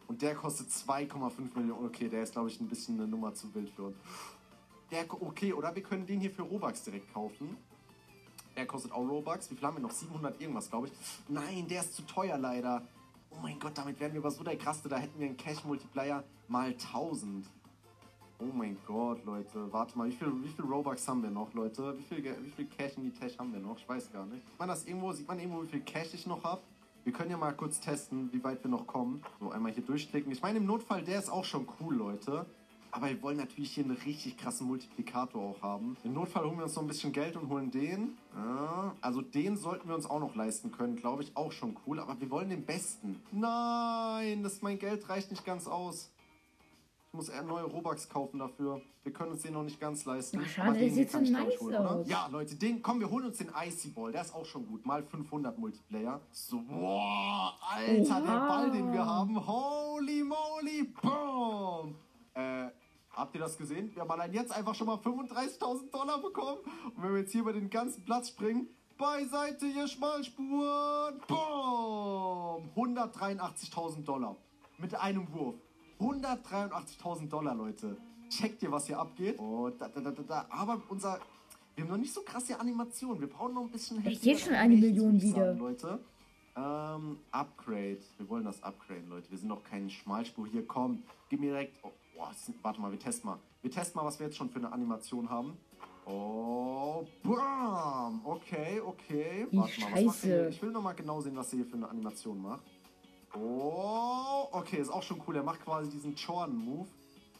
Und 0.07 0.23
der 0.23 0.33
kostet 0.33 0.69
2,5 0.69 1.55
Millionen. 1.55 1.85
Okay, 1.85 2.09
der 2.09 2.23
ist, 2.23 2.33
glaube 2.33 2.49
ich, 2.49 2.59
ein 2.59 2.67
bisschen 2.67 2.99
eine 2.99 3.07
Nummer 3.07 3.35
zu 3.35 3.53
wild 3.53 3.69
für 3.69 3.83
uns. 3.83 3.97
Der, 4.89 5.05
okay, 5.21 5.53
oder 5.53 5.75
wir 5.75 5.83
können 5.83 6.07
den 6.07 6.19
hier 6.19 6.31
für 6.31 6.41
Robux 6.41 6.83
direkt 6.83 7.13
kaufen. 7.13 7.57
Der 8.59 8.67
kostet 8.67 8.91
auch 8.91 9.07
Robux. 9.07 9.49
Wie 9.49 9.55
viel 9.55 9.65
haben 9.65 9.77
wir 9.77 9.81
noch? 9.81 9.91
700 9.91 10.41
irgendwas, 10.41 10.69
glaube 10.69 10.87
ich. 10.87 10.93
Nein, 11.29 11.65
der 11.69 11.79
ist 11.79 11.93
zu 11.93 12.01
teuer 12.01 12.37
leider. 12.37 12.85
Oh 13.29 13.37
mein 13.41 13.57
Gott, 13.57 13.77
damit 13.77 13.97
wären 14.01 14.11
wir 14.11 14.19
aber 14.19 14.31
so 14.31 14.43
der 14.43 14.57
Krasse. 14.57 14.89
Da 14.89 14.97
hätten 14.97 15.17
wir 15.17 15.27
einen 15.27 15.37
Cash-Multiplier 15.37 16.25
mal 16.49 16.71
1000. 16.71 17.47
Oh 18.39 18.51
mein 18.53 18.77
Gott, 18.85 19.23
Leute. 19.23 19.71
Warte 19.71 19.97
mal, 19.97 20.09
wie 20.09 20.11
viel, 20.11 20.27
wie 20.43 20.49
viel 20.49 20.65
Robux 20.65 21.07
haben 21.07 21.23
wir 21.23 21.29
noch, 21.29 21.53
Leute? 21.53 21.97
Wie 21.97 22.03
viel, 22.03 22.21
wie 22.21 22.51
viel 22.51 22.65
Cash 22.65 22.97
in 22.97 23.03
die 23.03 23.13
Tash 23.17 23.37
haben 23.39 23.53
wir 23.53 23.61
noch? 23.61 23.77
Ich 23.77 23.87
weiß 23.87 24.11
gar 24.11 24.25
nicht. 24.25 24.45
Sieht 24.45 24.59
man 24.59 24.67
das 24.67 24.85
irgendwo? 24.85 25.13
Sieht 25.13 25.29
man 25.29 25.39
irgendwo, 25.39 25.63
wie 25.63 25.67
viel 25.67 25.81
Cash 25.81 26.13
ich 26.13 26.27
noch 26.27 26.43
habe? 26.43 26.61
Wir 27.05 27.13
können 27.13 27.31
ja 27.31 27.37
mal 27.37 27.53
kurz 27.53 27.79
testen, 27.79 28.27
wie 28.33 28.43
weit 28.43 28.61
wir 28.61 28.69
noch 28.69 28.87
kommen. 28.87 29.23
So, 29.39 29.51
einmal 29.51 29.71
hier 29.71 29.83
durchklicken. 29.83 30.33
Ich 30.33 30.41
meine, 30.41 30.57
im 30.57 30.65
Notfall, 30.65 31.01
der 31.01 31.19
ist 31.19 31.29
auch 31.29 31.45
schon 31.45 31.65
cool, 31.79 31.95
Leute. 31.95 32.45
Aber 32.91 33.07
wir 33.07 33.21
wollen 33.21 33.37
natürlich 33.37 33.71
hier 33.71 33.83
einen 33.83 33.97
richtig 33.97 34.37
krassen 34.37 34.67
Multiplikator 34.67 35.41
auch 35.41 35.61
haben. 35.61 35.95
Im 36.03 36.13
Notfall 36.13 36.45
holen 36.45 36.57
wir 36.57 36.63
uns 36.63 36.75
noch 36.75 36.83
ein 36.83 36.87
bisschen 36.87 37.11
Geld 37.11 37.35
und 37.35 37.49
holen 37.49 37.69
den. 37.69 38.17
Ja, 38.35 38.95
also 39.01 39.21
den 39.21 39.57
sollten 39.57 39.87
wir 39.87 39.95
uns 39.95 40.09
auch 40.09 40.19
noch 40.19 40.35
leisten 40.35 40.71
können, 40.71 40.95
glaube 40.95 41.23
ich. 41.23 41.37
Auch 41.37 41.51
schon 41.51 41.77
cool. 41.85 41.99
Aber 41.99 42.19
wir 42.19 42.29
wollen 42.31 42.49
den 42.49 42.65
besten. 42.65 43.21
Nein, 43.31 44.41
das 44.43 44.61
mein 44.61 44.79
Geld 44.79 45.07
reicht 45.09 45.29
nicht 45.31 45.45
ganz 45.45 45.67
aus. 45.67 46.11
Ich 47.11 47.13
muss 47.15 47.29
eher 47.29 47.41
neue 47.41 47.63
Robux 47.63 48.07
kaufen 48.07 48.37
dafür. 48.39 48.81
Wir 49.03 49.11
können 49.11 49.31
uns 49.31 49.41
den 49.41 49.53
noch 49.53 49.63
nicht 49.63 49.79
ganz 49.79 50.05
leisten. 50.05 50.39
Ach, 50.43 50.47
schade, 50.47 50.79
das 50.85 50.93
sieht 50.93 51.09
so 51.11 51.19
nice 51.19 51.59
holen, 51.59 51.75
oder? 51.75 51.95
aus. 51.95 52.07
Ja, 52.07 52.27
Leute, 52.27 52.55
den, 52.55 52.83
komm, 52.83 52.99
wir 52.99 53.09
holen 53.09 53.25
uns 53.25 53.37
den 53.37 53.49
Icy 53.65 53.89
Ball. 53.89 54.11
Der 54.11 54.21
ist 54.21 54.35
auch 54.35 54.45
schon 54.45 54.67
gut. 54.67 54.85
Mal 54.85 55.01
500 55.01 55.57
Multiplayer. 55.57 56.21
So, 56.31 56.61
boah, 56.61 57.55
Alter, 57.67 58.21
der 58.21 58.35
Oha. 58.35 58.47
Ball, 58.47 58.71
den 58.71 58.91
wir 58.93 59.03
haben. 59.03 59.47
Holy 59.47 60.23
moly, 60.23 60.83
boom. 61.01 61.95
Äh, 62.35 62.67
habt 63.19 63.35
ihr 63.35 63.41
das 63.41 63.57
gesehen? 63.57 63.93
Wir 63.93 64.01
haben 64.01 64.11
allein 64.11 64.33
jetzt 64.33 64.51
einfach 64.51 64.73
schon 64.73 64.87
mal 64.87 64.97
35.000 64.97 65.91
Dollar 65.91 66.21
bekommen. 66.21 66.59
Und 66.95 67.03
wenn 67.03 67.13
wir 67.13 67.19
jetzt 67.21 67.31
hier 67.31 67.41
über 67.41 67.53
den 67.53 67.69
ganzen 67.69 68.03
Platz 68.03 68.29
springen, 68.29 68.67
beiseite, 68.97 69.65
ihr 69.65 69.87
Schmalspuren, 69.87 71.19
boom, 71.27 72.69
183.000 72.75 74.03
Dollar. 74.03 74.35
Mit 74.77 74.95
einem 74.95 75.31
Wurf. 75.33 75.55
183.000 75.99 77.29
Dollar, 77.29 77.53
Leute. 77.55 77.97
Checkt 78.29 78.63
ihr, 78.63 78.71
was 78.71 78.87
hier 78.87 78.97
abgeht? 78.99 79.37
Oh, 79.39 79.69
da, 79.69 79.89
da, 79.89 79.99
da, 79.99 80.11
da. 80.11 80.45
Aber 80.49 80.81
unser... 80.89 81.19
Wir 81.75 81.83
haben 81.83 81.91
noch 81.91 81.97
nicht 81.97 82.13
so 82.13 82.21
krasse 82.21 82.59
Animationen. 82.59 83.19
Wir 83.19 83.29
brauchen 83.29 83.53
noch 83.53 83.63
ein 83.63 83.71
bisschen... 83.71 84.05
Echt 84.05 84.23
jetzt 84.23 84.43
schon 84.43 84.53
eine 84.53 84.75
Million 84.75 85.15
ich 85.15 85.23
wieder? 85.23 85.53
Leute. 85.53 85.99
Ähm, 86.55 87.19
Upgrade. 87.31 87.99
Wir 88.17 88.29
wollen 88.29 88.45
das 88.45 88.61
Upgrade, 88.63 89.03
Leute. 89.07 89.29
Wir 89.31 89.37
sind 89.37 89.47
noch 89.47 89.63
kein 89.63 89.89
Schmalspur. 89.89 90.47
Hier, 90.47 90.65
komm. 90.65 91.03
Gib 91.29 91.39
mir 91.39 91.51
direkt... 91.51 91.79
Oh, 91.83 91.91
boah, 92.19 92.31
warte 92.61 92.81
mal, 92.81 92.91
wir 92.91 92.99
testen 92.99 93.29
mal. 93.29 93.39
Wir 93.61 93.71
testen 93.71 93.99
mal, 93.99 94.05
was 94.05 94.19
wir 94.19 94.27
jetzt 94.27 94.37
schon 94.37 94.49
für 94.49 94.59
eine 94.59 94.71
Animation 94.71 95.29
haben. 95.29 95.57
Oh, 96.05 97.05
bam. 97.23 98.21
Okay, 98.23 98.81
okay. 98.81 99.47
Wie 99.49 99.57
Warte 99.57 99.81
mal, 99.81 99.93
was 99.93 100.03
macht. 100.05 100.49
Ich 100.49 100.61
will 100.61 100.71
noch 100.71 100.81
mal 100.81 100.93
genau 100.93 101.21
sehen, 101.21 101.35
was 101.35 101.51
er 101.53 101.59
hier 101.59 101.65
für 101.65 101.77
eine 101.77 101.89
Animation 101.89 102.41
macht. 102.41 102.63
Oh, 103.35 104.47
okay, 104.51 104.77
ist 104.77 104.89
auch 104.89 105.03
schon 105.03 105.21
cool. 105.27 105.35
Er 105.35 105.43
macht 105.43 105.63
quasi 105.63 105.89
diesen 105.89 106.15
Jordan-Move. 106.15 106.87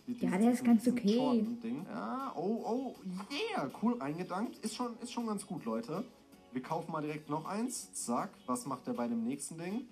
Ja, 0.07 0.37
der 0.37 0.51
ist 0.51 0.63
ganz 0.63 0.87
okay. 0.87 1.45
Ja, 1.87 2.33
oh, 2.35 2.63
oh, 2.65 2.95
yeah, 3.31 3.69
cool 3.81 4.01
eingedankt. 4.01 4.57
Ist 4.59 4.75
schon, 4.75 4.97
ist 5.01 5.11
schon 5.11 5.27
ganz 5.27 5.45
gut, 5.45 5.65
Leute. 5.65 6.03
Wir 6.51 6.63
kaufen 6.63 6.91
mal 6.91 7.01
direkt 7.01 7.29
noch 7.29 7.45
eins. 7.45 7.93
Zack, 7.93 8.31
was 8.47 8.65
macht 8.65 8.87
er 8.87 8.93
bei 8.93 9.07
dem 9.07 9.23
nächsten 9.23 9.57
Ding? 9.57 9.87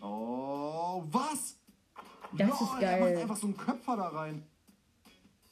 Oh, 0.00 1.02
was? 1.10 1.58
Das 2.36 2.48
Lol, 2.48 2.54
ist 2.54 2.60
Er 2.60 2.66
macht 2.66 2.80
geil. 2.80 3.18
einfach 3.18 3.36
so 3.36 3.46
einen 3.46 3.56
Köpfer 3.56 3.96
da 3.96 4.08
rein. 4.08 4.46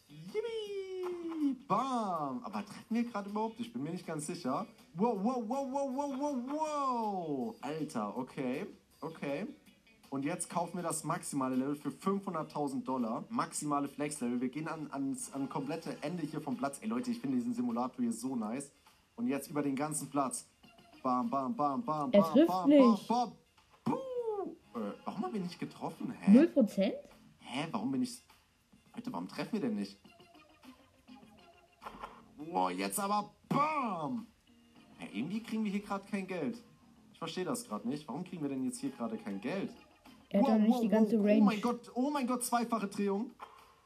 Yippie! 0.08 1.56
Bam! 1.68 2.42
Aber 2.44 2.64
treffen 2.64 2.86
wir 2.90 3.04
gerade 3.04 3.30
überhaupt? 3.30 3.60
Ich 3.60 3.72
bin 3.72 3.82
mir 3.82 3.90
nicht 3.90 4.06
ganz 4.06 4.26
sicher. 4.26 4.66
Wow, 4.94 5.18
wow, 5.22 5.42
wow, 5.46 5.66
wow, 5.70 5.90
wow, 5.94 6.12
wow, 6.18 6.36
wow! 6.48 7.56
Alter, 7.60 8.16
okay, 8.16 8.66
okay. 9.00 9.46
Und 10.10 10.24
jetzt 10.26 10.50
kaufen 10.50 10.76
wir 10.76 10.82
das 10.82 11.04
maximale 11.04 11.56
Level 11.56 11.74
für 11.74 11.88
500.000 11.88 12.84
Dollar. 12.84 13.24
Maximale 13.30 13.88
Flex-Level. 13.88 14.42
Wir 14.42 14.50
gehen 14.50 14.68
an, 14.68 14.88
ans 14.92 15.32
an 15.32 15.48
komplette 15.48 15.96
Ende 16.02 16.22
hier 16.24 16.42
vom 16.42 16.56
Platz. 16.56 16.78
Ey 16.82 16.88
Leute, 16.88 17.10
ich 17.10 17.18
finde 17.18 17.38
diesen 17.38 17.54
Simulator 17.54 17.96
hier 18.02 18.12
so 18.12 18.36
nice. 18.36 18.70
Und 19.16 19.28
jetzt 19.28 19.48
über 19.50 19.62
den 19.62 19.74
ganzen 19.74 20.10
Platz. 20.10 20.46
Bam, 21.02 21.30
bam, 21.30 21.56
bam, 21.56 21.82
bam, 21.82 22.10
bam, 22.10 22.22
trifft 22.32 22.46
bam, 22.46 22.68
nicht. 22.68 23.08
bam, 23.08 23.30
bam. 23.30 23.32
Äh, 24.74 24.78
warum 25.04 25.22
haben 25.24 25.32
wir 25.34 25.40
nicht 25.40 25.58
getroffen? 25.58 26.12
Hä? 26.20 26.30
Null 26.30 26.48
Prozent? 26.48 26.94
Hä, 27.40 27.66
warum 27.70 27.92
bin 27.92 28.02
ich. 28.02 28.22
Leute, 28.94 29.12
warum 29.12 29.28
treffen 29.28 29.52
wir 29.54 29.60
denn 29.60 29.74
nicht? 29.76 29.98
Boah, 32.36 32.70
jetzt 32.70 32.98
aber 32.98 33.32
BAM! 33.48 34.26
Hä, 34.98 35.08
irgendwie 35.12 35.42
kriegen 35.42 35.64
wir 35.64 35.70
hier 35.70 35.80
gerade 35.80 36.04
kein 36.10 36.26
Geld. 36.26 36.58
Ich 37.12 37.18
verstehe 37.18 37.44
das 37.44 37.66
gerade 37.68 37.88
nicht. 37.88 38.06
Warum 38.08 38.24
kriegen 38.24 38.42
wir 38.42 38.48
denn 38.48 38.64
jetzt 38.64 38.80
hier 38.80 38.90
gerade 38.90 39.16
kein 39.16 39.40
Geld? 39.40 39.70
Er 40.30 40.40
hat 40.42 40.48
doch 40.48 40.58
nicht 40.58 40.82
die 40.82 40.88
ganze 40.88 41.18
Oh 41.18 41.22
Range. 41.24 41.42
mein 41.42 41.60
Gott, 41.60 41.90
oh 41.94 42.10
mein 42.10 42.26
Gott, 42.26 42.42
zweifache 42.44 42.88
Drehung. 42.88 43.30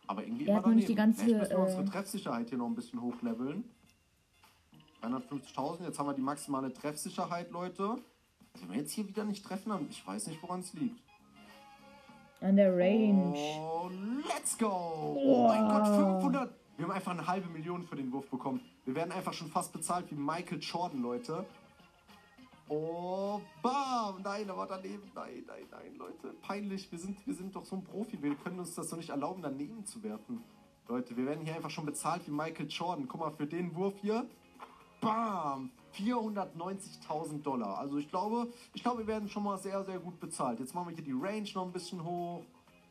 Aber 0.06 0.22
irgendwie 0.24 0.44
Er 0.44 0.48
immer 0.50 0.56
hat 0.58 0.66
noch 0.66 0.74
nicht 0.74 0.88
die 0.88 0.94
ganze, 0.94 1.24
Vielleicht 1.24 1.40
müssen 1.40 1.50
wir 1.50 1.58
äh, 1.58 1.62
unsere 1.62 1.84
Treffsicherheit 1.84 2.48
hier 2.48 2.58
noch 2.58 2.66
ein 2.66 2.74
bisschen 2.76 3.00
hochleveln. 3.02 3.64
350.000, 5.02 5.84
jetzt 5.84 5.98
haben 5.98 6.06
wir 6.06 6.14
die 6.14 6.22
maximale 6.22 6.72
Treffsicherheit, 6.72 7.50
Leute. 7.50 7.96
Wenn 8.62 8.70
wir 8.70 8.78
jetzt 8.78 8.92
hier 8.92 9.06
wieder 9.08 9.24
nicht 9.24 9.44
treffen, 9.44 9.70
dann 9.70 9.86
ich 9.90 10.06
weiß 10.06 10.26
nicht, 10.28 10.42
woran 10.42 10.60
es 10.60 10.72
liegt. 10.74 11.00
An 12.40 12.56
der 12.56 12.76
Range. 12.76 13.34
Oh, 13.58 13.90
let's 14.28 14.56
go! 14.58 15.16
Oh 15.18 15.48
mein 15.48 15.68
Gott, 15.68 15.86
500! 15.86 16.54
Wir 16.76 16.84
haben 16.84 16.92
einfach 16.92 17.12
eine 17.12 17.26
halbe 17.26 17.48
Million 17.48 17.82
für 17.82 17.96
den 17.96 18.12
Wurf 18.12 18.28
bekommen. 18.28 18.60
Wir 18.84 18.94
werden 18.94 19.10
einfach 19.10 19.32
schon 19.32 19.48
fast 19.48 19.72
bezahlt 19.72 20.10
wie 20.10 20.14
Michael 20.14 20.58
Jordan, 20.60 21.00
Leute. 21.00 21.46
Oh, 22.68 23.40
bam! 23.62 24.20
Nein, 24.22 24.50
aber 24.50 24.66
daneben. 24.66 25.10
Nein, 25.14 25.44
nein, 25.46 25.64
nein, 25.70 25.96
Leute. 25.96 26.34
Peinlich. 26.42 26.90
Wir 26.90 26.98
sind, 26.98 27.24
wir 27.26 27.34
sind 27.34 27.54
doch 27.54 27.64
so 27.64 27.76
ein 27.76 27.84
Profi. 27.84 28.20
Wir 28.20 28.34
können 28.34 28.58
uns 28.58 28.74
das 28.74 28.88
doch 28.88 28.96
nicht 28.96 29.10
erlauben, 29.10 29.40
daneben 29.40 29.86
zu 29.86 30.02
werfen. 30.02 30.42
Leute, 30.88 31.16
wir 31.16 31.26
werden 31.26 31.44
hier 31.44 31.54
einfach 31.54 31.70
schon 31.70 31.86
bezahlt 31.86 32.26
wie 32.26 32.32
Michael 32.32 32.66
Jordan. 32.68 33.08
Guck 33.08 33.20
mal, 33.20 33.30
für 33.30 33.46
den 33.46 33.74
Wurf 33.74 33.94
hier. 34.02 34.26
Bam! 35.00 35.70
490.000 35.98 37.42
Dollar. 37.42 37.78
Also 37.78 37.98
ich 37.98 38.08
glaube, 38.08 38.48
ich 38.74 38.82
glaube, 38.82 38.98
wir 38.98 39.06
werden 39.06 39.28
schon 39.28 39.42
mal 39.44 39.58
sehr, 39.58 39.84
sehr 39.84 39.98
gut 39.98 40.20
bezahlt. 40.20 40.60
Jetzt 40.60 40.74
machen 40.74 40.88
wir 40.88 40.94
hier 40.94 41.04
die 41.04 41.12
Range 41.12 41.48
noch 41.54 41.66
ein 41.66 41.72
bisschen 41.72 42.04
hoch. 42.04 42.42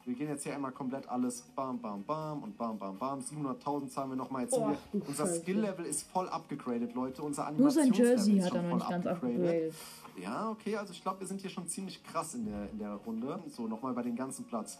Wir 0.05 0.13
gehen 0.13 0.29
jetzt 0.29 0.43
hier 0.43 0.53
einmal 0.53 0.71
komplett 0.71 1.09
alles 1.09 1.41
bam, 1.55 1.81
bam, 1.81 2.03
bam 2.03 2.43
und 2.43 2.55
bam, 2.55 2.77
bam, 2.77 2.95
bam. 2.95 3.19
700.000 3.21 3.89
zahlen 3.89 4.11
wir 4.11 4.15
nochmal. 4.15 4.43
Jetzt 4.43 4.55
wir, 4.55 4.77
du 4.93 5.01
unser. 5.07 5.25
Skill-Level 5.25 5.83
ist 5.85 6.03
voll 6.11 6.29
abgegradet, 6.29 6.93
Leute. 6.93 7.23
Unser 7.23 7.49
Nur 7.51 7.71
sein 7.71 7.85
Animationslevel 7.85 8.09
Jersey 8.09 8.37
ist 8.37 8.45
hat 8.45 8.53
er 8.53 8.59
schon 8.61 8.69
noch 8.69 8.75
nicht 8.75 8.89
ganz 8.89 9.07
abgegradet. 9.07 9.73
Ja, 10.21 10.49
okay, 10.49 10.77
also 10.77 10.93
ich 10.93 11.01
glaube, 11.01 11.21
wir 11.21 11.27
sind 11.27 11.41
hier 11.41 11.49
schon 11.49 11.67
ziemlich 11.67 12.03
krass 12.03 12.35
in 12.35 12.45
der, 12.45 12.69
in 12.69 12.77
der 12.77 12.93
Runde. 12.93 13.41
So, 13.49 13.67
nochmal 13.67 13.93
bei 13.93 14.03
den 14.03 14.15
ganzen 14.15 14.45
Platz. 14.45 14.77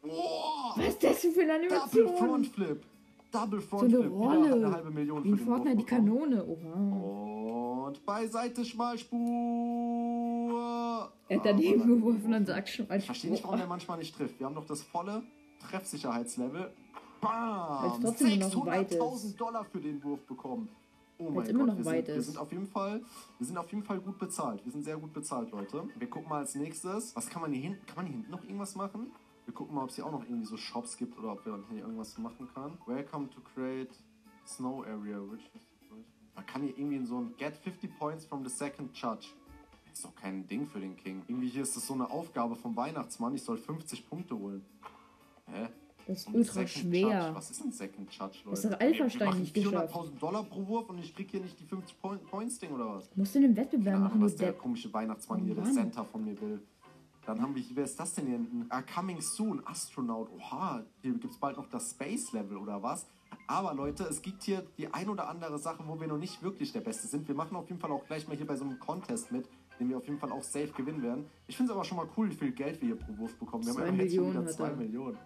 Boah! 0.00 0.74
Was 0.76 0.86
ist 0.86 1.02
das 1.02 1.20
denn 1.20 1.32
für 1.32 1.40
eine 1.40 1.66
Double 1.66 1.78
Animation? 1.78 2.16
Front 2.16 2.46
Flip. 2.46 2.86
Double 3.34 3.60
So 3.60 3.78
eine 3.78 4.06
Rolle. 4.08 4.54
eine 4.54 4.72
halbe 4.72 4.90
Million 4.90 5.24
Wie 5.24 5.28
in 5.30 5.38
Fortnite 5.38 5.76
die. 5.78 5.84
Kanone. 5.84 6.44
Oha. 6.44 7.86
Und 7.88 8.06
beiseite 8.06 8.64
Schmalspur. 8.64 9.18
Er 11.28 11.36
hat 11.38 11.46
daneben 11.46 11.80
daneben. 11.80 12.00
geworfen 12.00 12.34
und 12.34 12.46
sagt 12.46 12.68
schon 12.68 12.86
Ich 12.96 13.04
verstehe 13.04 13.30
nicht, 13.30 13.44
warum 13.44 13.58
der 13.58 13.66
manchmal 13.66 13.98
nicht 13.98 14.16
trifft. 14.16 14.38
Wir 14.38 14.46
haben 14.46 14.54
doch 14.54 14.66
das 14.66 14.82
volle 14.82 15.22
Treffsicherheitslevel. 15.68 16.70
Bam! 17.20 18.00
trotzdem 18.02 18.38
noch 18.38 18.66
weit 18.66 18.90
ist. 18.92 19.00
600.000 19.00 19.36
Dollar 19.36 19.64
für 19.64 19.80
den 19.80 20.02
Wurf 20.04 20.20
bekommen. 20.26 20.68
Oh 21.16 21.24
mein 21.24 21.36
Weil's 21.36 21.48
immer 21.48 21.58
Gott, 21.60 21.68
noch 21.68 21.76
wir, 21.78 21.84
sind, 21.84 22.08
wir 22.08 22.22
sind 22.22 22.38
auf 22.38 22.52
jeden 22.52 22.66
Fall, 22.66 23.00
wir 23.38 23.46
sind 23.46 23.56
auf 23.56 23.70
jeden 23.70 23.84
Fall 23.84 24.00
gut 24.00 24.18
bezahlt. 24.18 24.64
Wir 24.64 24.72
sind 24.72 24.82
sehr 24.84 24.96
gut 24.96 25.12
bezahlt, 25.12 25.50
Leute. 25.52 25.84
Wir 25.96 26.10
gucken 26.10 26.28
mal 26.28 26.38
als 26.40 26.54
nächstes. 26.56 27.14
Was 27.14 27.28
kann 27.28 27.40
man 27.40 27.52
hier 27.52 27.62
hinten? 27.62 27.86
Kann 27.86 27.96
man 27.96 28.06
hier 28.06 28.14
hinten 28.16 28.30
noch 28.32 28.42
irgendwas 28.42 28.74
machen? 28.74 29.12
Wir 29.44 29.52
gucken 29.54 29.74
mal, 29.74 29.82
ob 29.82 29.90
es 29.90 29.96
hier 29.96 30.06
auch 30.06 30.12
noch 30.12 30.22
irgendwie 30.24 30.46
so 30.46 30.56
Shops 30.56 30.96
gibt 30.96 31.18
oder 31.18 31.32
ob 31.32 31.46
man 31.46 31.64
hier 31.70 31.82
irgendwas 31.82 32.16
machen 32.18 32.48
kann. 32.54 32.78
Welcome 32.86 33.28
to 33.30 33.40
create 33.40 33.90
snow 34.46 34.84
area. 34.86 35.18
Which 35.30 35.42
man 36.34 36.46
kann 36.46 36.62
hier 36.62 36.76
irgendwie 36.76 36.96
in 36.96 37.06
so 37.06 37.18
ein 37.20 37.34
Get 37.36 37.56
50 37.56 37.98
points 37.98 38.24
from 38.24 38.42
the 38.44 38.50
second 38.50 38.90
judge. 38.96 39.28
Das 39.90 39.98
ist 39.98 40.04
doch 40.04 40.14
kein 40.16 40.46
Ding 40.48 40.66
für 40.66 40.80
den 40.80 40.96
King. 40.96 41.22
Irgendwie 41.28 41.48
hier 41.48 41.62
ist 41.62 41.76
das 41.76 41.86
so 41.86 41.94
eine 41.94 42.10
Aufgabe 42.10 42.56
vom 42.56 42.74
Weihnachtsmann. 42.74 43.34
Ich 43.34 43.42
soll 43.42 43.58
50 43.58 44.08
Punkte 44.08 44.36
holen. 44.36 44.64
Hä? 45.46 45.68
Das 46.06 46.18
ist 46.18 46.26
Und 46.26 46.34
ultra 46.34 46.66
schwer. 46.66 47.00
Judge. 47.22 47.34
Was 47.34 47.50
ist 47.50 47.64
ein 47.64 47.72
Second 47.72 48.10
Judge, 48.12 48.38
Leute? 48.44 48.50
Das 48.62 48.64
hat 48.64 48.80
Alpha-Stein 48.80 49.32
Wir 49.32 49.40
nicht 49.40 49.54
geschafft. 49.54 49.94
400.000 49.94 50.18
Dollar 50.18 50.42
pro 50.44 50.66
Wurf 50.66 50.90
und 50.90 50.98
ich 50.98 51.14
krieg 51.14 51.30
hier 51.30 51.40
nicht 51.40 51.58
die 51.60 51.64
50 51.64 51.98
Point- 52.00 52.24
Points-Ding 52.26 52.72
oder 52.72 52.96
was? 52.96 53.08
Musst 53.14 53.34
du 53.34 53.38
einen 53.38 53.56
Wettbewerb 53.56 53.84
Keine 53.84 53.96
Ahnung, 53.96 54.08
machen, 54.08 54.22
was 54.22 54.36
der 54.36 54.52
komische 54.52 54.92
Weihnachtsmann 54.92 55.40
Oh 55.42 55.44
hier, 55.44 55.54
der. 55.54 55.64
Center 55.64 56.04
von 56.04 56.24
mir 56.24 56.38
will. 56.40 56.60
Dann 57.26 57.40
haben 57.40 57.54
wir 57.54 57.64
wer 57.74 57.84
ist 57.84 57.98
das 57.98 58.14
denn 58.14 58.26
hier 58.26 58.36
hinten? 58.36 58.66
Ah, 58.68 58.82
Coming 58.82 59.20
Soon, 59.20 59.66
Astronaut. 59.66 60.30
Oha, 60.30 60.84
hier 61.00 61.12
gibt 61.12 61.32
es 61.32 61.38
bald 61.38 61.56
noch 61.56 61.68
das 61.68 61.90
Space 61.90 62.32
Level 62.32 62.56
oder 62.58 62.82
was? 62.82 63.06
Aber 63.46 63.74
Leute, 63.74 64.04
es 64.04 64.22
gibt 64.22 64.42
hier 64.42 64.64
die 64.78 64.92
ein 64.92 65.08
oder 65.08 65.28
andere 65.28 65.58
Sache, 65.58 65.82
wo 65.86 65.98
wir 66.00 66.06
noch 66.06 66.18
nicht 66.18 66.42
wirklich 66.42 66.72
der 66.72 66.80
Beste 66.80 67.06
sind. 67.06 67.26
Wir 67.26 67.34
machen 67.34 67.56
auf 67.56 67.68
jeden 67.68 67.80
Fall 67.80 67.90
auch 67.92 68.06
gleich 68.06 68.28
mal 68.28 68.36
hier 68.36 68.46
bei 68.46 68.56
so 68.56 68.64
einem 68.64 68.78
Contest 68.78 69.32
mit, 69.32 69.48
den 69.78 69.88
wir 69.88 69.96
auf 69.96 70.06
jeden 70.06 70.18
Fall 70.18 70.30
auch 70.32 70.42
safe 70.42 70.68
gewinnen 70.68 71.02
werden. 71.02 71.26
Ich 71.46 71.56
finde 71.56 71.72
es 71.72 71.76
aber 71.76 71.84
schon 71.84 71.96
mal 71.96 72.08
cool, 72.16 72.30
wie 72.30 72.34
viel 72.34 72.52
Geld 72.52 72.80
wir 72.80 72.88
hier 72.88 72.96
pro 72.96 73.16
Wurf 73.18 73.36
bekommen. 73.36 73.66
Wir 73.66 73.72
Zwei 73.72 73.88
haben 73.88 74.00
jetzt 74.00 74.14
schon 74.14 74.30
wieder 74.30 74.40
hat 74.44 74.52
zwei 74.52 74.68
er. 74.68 74.76
Millionen. 74.76 75.18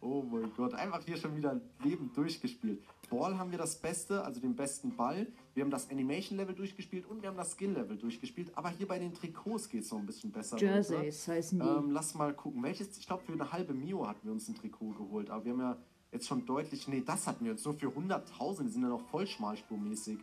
Oh 0.00 0.22
mein 0.22 0.52
Gott, 0.56 0.74
einfach 0.74 1.02
hier 1.04 1.16
schon 1.16 1.36
wieder 1.36 1.60
lebend 1.82 2.16
durchgespielt. 2.16 2.82
Ball 3.10 3.38
haben 3.38 3.50
wir 3.50 3.58
das 3.58 3.80
Beste, 3.80 4.24
also 4.24 4.40
den 4.40 4.54
besten 4.54 4.94
Ball. 4.96 5.26
Wir 5.54 5.64
haben 5.64 5.70
das 5.70 5.90
Animation-Level 5.90 6.54
durchgespielt 6.54 7.06
und 7.06 7.22
wir 7.22 7.28
haben 7.28 7.36
das 7.36 7.52
Skill-Level 7.52 7.96
durchgespielt. 7.96 8.52
Aber 8.54 8.68
hier 8.70 8.86
bei 8.86 8.98
den 8.98 9.14
Trikots 9.14 9.68
geht 9.68 9.82
es 9.82 9.90
noch 9.90 9.98
ein 9.98 10.06
bisschen 10.06 10.30
besser. 10.30 10.58
Jerseys 10.58 11.26
heißen 11.26 11.58
die. 11.58 11.66
Ähm, 11.66 11.90
lass 11.90 12.14
mal 12.14 12.34
gucken. 12.34 12.62
Welches, 12.62 12.96
ich 12.98 13.06
glaube, 13.06 13.24
für 13.24 13.32
eine 13.32 13.50
halbe 13.50 13.74
Mio 13.74 14.06
hatten 14.06 14.26
wir 14.26 14.32
uns 14.32 14.48
ein 14.48 14.54
Trikot 14.54 14.92
geholt. 14.92 15.30
Aber 15.30 15.44
wir 15.44 15.52
haben 15.52 15.60
ja 15.60 15.76
jetzt 16.12 16.26
schon 16.26 16.44
deutlich. 16.46 16.86
Nee, 16.88 17.02
das 17.04 17.26
hatten 17.26 17.44
wir 17.44 17.52
uns 17.52 17.64
nur 17.64 17.74
für 17.74 17.88
100.000. 17.88 18.64
Die 18.64 18.68
sind 18.68 18.82
ja 18.82 18.88
noch 18.88 19.02
voll 19.08 19.26
schmalspurmäßig. 19.26 20.18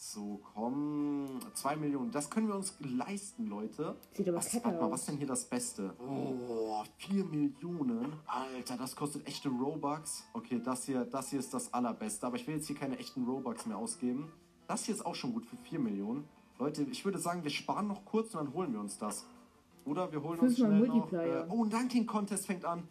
So, 0.00 0.40
komm. 0.54 1.40
2 1.54 1.74
Millionen. 1.74 2.12
Das 2.12 2.30
können 2.30 2.46
wir 2.46 2.54
uns 2.54 2.76
leisten, 2.78 3.48
Leute. 3.48 3.96
Sieht 4.14 4.28
aber 4.28 4.38
was, 4.38 4.54
warte 4.54 4.68
mal, 4.78 4.84
aus. 4.84 4.92
was 4.92 5.00
ist 5.00 5.08
denn 5.08 5.16
hier 5.16 5.26
das 5.26 5.44
Beste? 5.44 5.92
Oh, 5.98 6.84
4 6.98 7.24
Millionen. 7.24 8.12
Alter, 8.26 8.76
das 8.76 8.94
kostet 8.94 9.26
echte 9.26 9.48
Robux. 9.48 10.24
Okay, 10.34 10.62
das 10.64 10.84
hier, 10.84 11.04
das 11.04 11.30
hier 11.30 11.40
ist 11.40 11.52
das 11.52 11.74
allerbeste. 11.74 12.24
Aber 12.28 12.36
ich 12.36 12.46
will 12.46 12.54
jetzt 12.54 12.68
hier 12.68 12.76
keine 12.76 12.96
echten 12.98 13.24
Robux 13.24 13.66
mehr 13.66 13.76
ausgeben. 13.76 14.30
Das 14.68 14.84
hier 14.84 14.94
ist 14.94 15.04
auch 15.04 15.16
schon 15.16 15.32
gut 15.32 15.46
für 15.46 15.56
4 15.56 15.80
Millionen. 15.80 16.28
Leute, 16.60 16.84
ich 16.84 17.04
würde 17.04 17.18
sagen, 17.18 17.42
wir 17.42 17.50
sparen 17.50 17.88
noch 17.88 18.04
kurz 18.04 18.34
und 18.34 18.44
dann 18.44 18.54
holen 18.54 18.72
wir 18.72 18.80
uns 18.80 18.98
das. 18.98 19.26
Oder 19.84 20.12
wir 20.12 20.22
holen 20.22 20.38
uns 20.38 20.58
schnell 20.58 20.86
noch... 20.86 21.12
Äh, 21.12 21.44
oh, 21.48 21.64
ein 21.64 21.70
Dunking 21.70 22.06
Contest 22.06 22.46
fängt 22.46 22.64
an. 22.64 22.86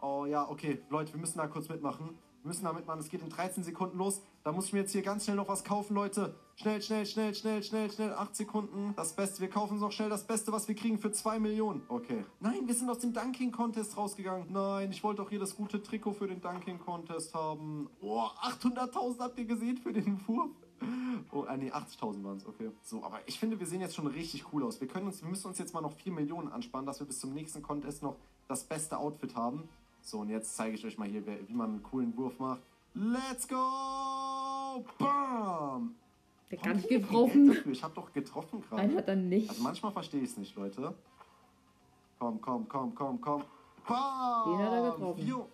Oh 0.00 0.24
ja, 0.24 0.48
okay. 0.48 0.80
Leute, 0.88 1.12
wir 1.12 1.20
müssen 1.20 1.36
da 1.36 1.46
kurz 1.46 1.68
mitmachen. 1.68 2.16
Wir 2.48 2.54
müssen 2.54 2.64
da 2.64 2.72
mitmachen. 2.72 3.00
Es 3.00 3.10
geht 3.10 3.20
in 3.20 3.28
13 3.28 3.62
Sekunden 3.62 3.98
los. 3.98 4.22
Da 4.42 4.52
muss 4.52 4.64
ich 4.64 4.72
mir 4.72 4.78
jetzt 4.78 4.92
hier 4.92 5.02
ganz 5.02 5.24
schnell 5.24 5.36
noch 5.36 5.48
was 5.48 5.64
kaufen, 5.64 5.92
Leute. 5.92 6.34
Schnell, 6.56 6.80
schnell, 6.80 7.04
schnell, 7.04 7.34
schnell, 7.34 7.62
schnell, 7.62 7.90
schnell. 7.90 8.14
8 8.14 8.34
Sekunden. 8.34 8.94
Das 8.96 9.12
Beste. 9.12 9.42
Wir 9.42 9.50
kaufen 9.50 9.74
uns 9.74 9.82
noch 9.82 9.92
schnell 9.92 10.08
das 10.08 10.26
Beste, 10.26 10.50
was 10.50 10.66
wir 10.66 10.74
kriegen 10.74 10.98
für 10.98 11.12
2 11.12 11.40
Millionen. 11.40 11.82
Okay. 11.88 12.24
Nein, 12.40 12.66
wir 12.66 12.74
sind 12.74 12.88
aus 12.88 13.00
dem 13.00 13.12
Dunking 13.12 13.52
Contest 13.52 13.98
rausgegangen. 13.98 14.46
Nein, 14.50 14.90
ich 14.90 15.04
wollte 15.04 15.20
doch 15.20 15.28
hier 15.28 15.40
das 15.40 15.56
gute 15.56 15.82
Trikot 15.82 16.14
für 16.14 16.26
den 16.26 16.40
Dunking 16.40 16.78
Contest 16.78 17.34
haben. 17.34 17.90
Oh, 18.00 18.22
800.000 18.40 19.18
habt 19.18 19.38
ihr 19.38 19.44
gesehen 19.44 19.76
für 19.76 19.92
den 19.92 20.18
Wurf? 20.26 20.48
Oh, 21.32 21.44
äh, 21.44 21.56
nee, 21.58 21.70
80.000 21.70 22.24
waren 22.24 22.38
es, 22.38 22.46
okay. 22.46 22.70
So, 22.82 23.04
aber 23.04 23.20
ich 23.26 23.38
finde, 23.38 23.60
wir 23.60 23.66
sehen 23.66 23.82
jetzt 23.82 23.94
schon 23.94 24.06
richtig 24.06 24.54
cool 24.54 24.64
aus. 24.64 24.80
Wir 24.80 24.88
können 24.88 25.06
uns, 25.06 25.20
wir 25.20 25.28
müssen 25.28 25.48
uns 25.48 25.58
jetzt 25.58 25.74
mal 25.74 25.82
noch 25.82 25.92
4 25.92 26.12
Millionen 26.12 26.48
ansparen, 26.48 26.86
dass 26.86 26.98
wir 26.98 27.06
bis 27.06 27.20
zum 27.20 27.34
nächsten 27.34 27.60
Contest 27.60 28.02
noch 28.02 28.16
das 28.46 28.64
beste 28.64 28.96
Outfit 28.96 29.36
haben. 29.36 29.68
So, 30.08 30.20
und 30.20 30.30
jetzt 30.30 30.56
zeige 30.56 30.74
ich 30.74 30.82
euch 30.86 30.96
mal 30.96 31.06
hier, 31.06 31.22
wie 31.26 31.52
man 31.52 31.68
einen 31.70 31.82
coolen 31.82 32.16
Wurf 32.16 32.38
macht. 32.38 32.62
Let's 32.94 33.46
go! 33.46 33.56
Bam! 34.96 35.94
Der 36.50 36.56
kann 36.58 36.76
nicht 36.76 36.90
ich 36.90 37.02
getroffen. 37.02 37.54
Ich 37.70 37.82
habe 37.84 37.92
doch 37.94 38.10
getroffen 38.14 38.62
gerade. 38.62 38.96
Hat 38.96 39.06
er 39.06 39.16
nicht. 39.16 39.50
Also 39.50 39.62
manchmal 39.62 39.92
verstehe 39.92 40.22
ich 40.22 40.30
es 40.30 40.38
nicht, 40.38 40.56
Leute. 40.56 40.94
Komm, 42.18 42.40
komm, 42.40 42.66
komm, 42.66 42.94
komm, 42.94 43.20
komm. 43.20 43.44
Bam! 43.86 44.50
Den 44.58 44.66
hat 44.66 44.72
er 44.72 44.90
getroffen. 44.92 45.22
Vier- 45.22 45.46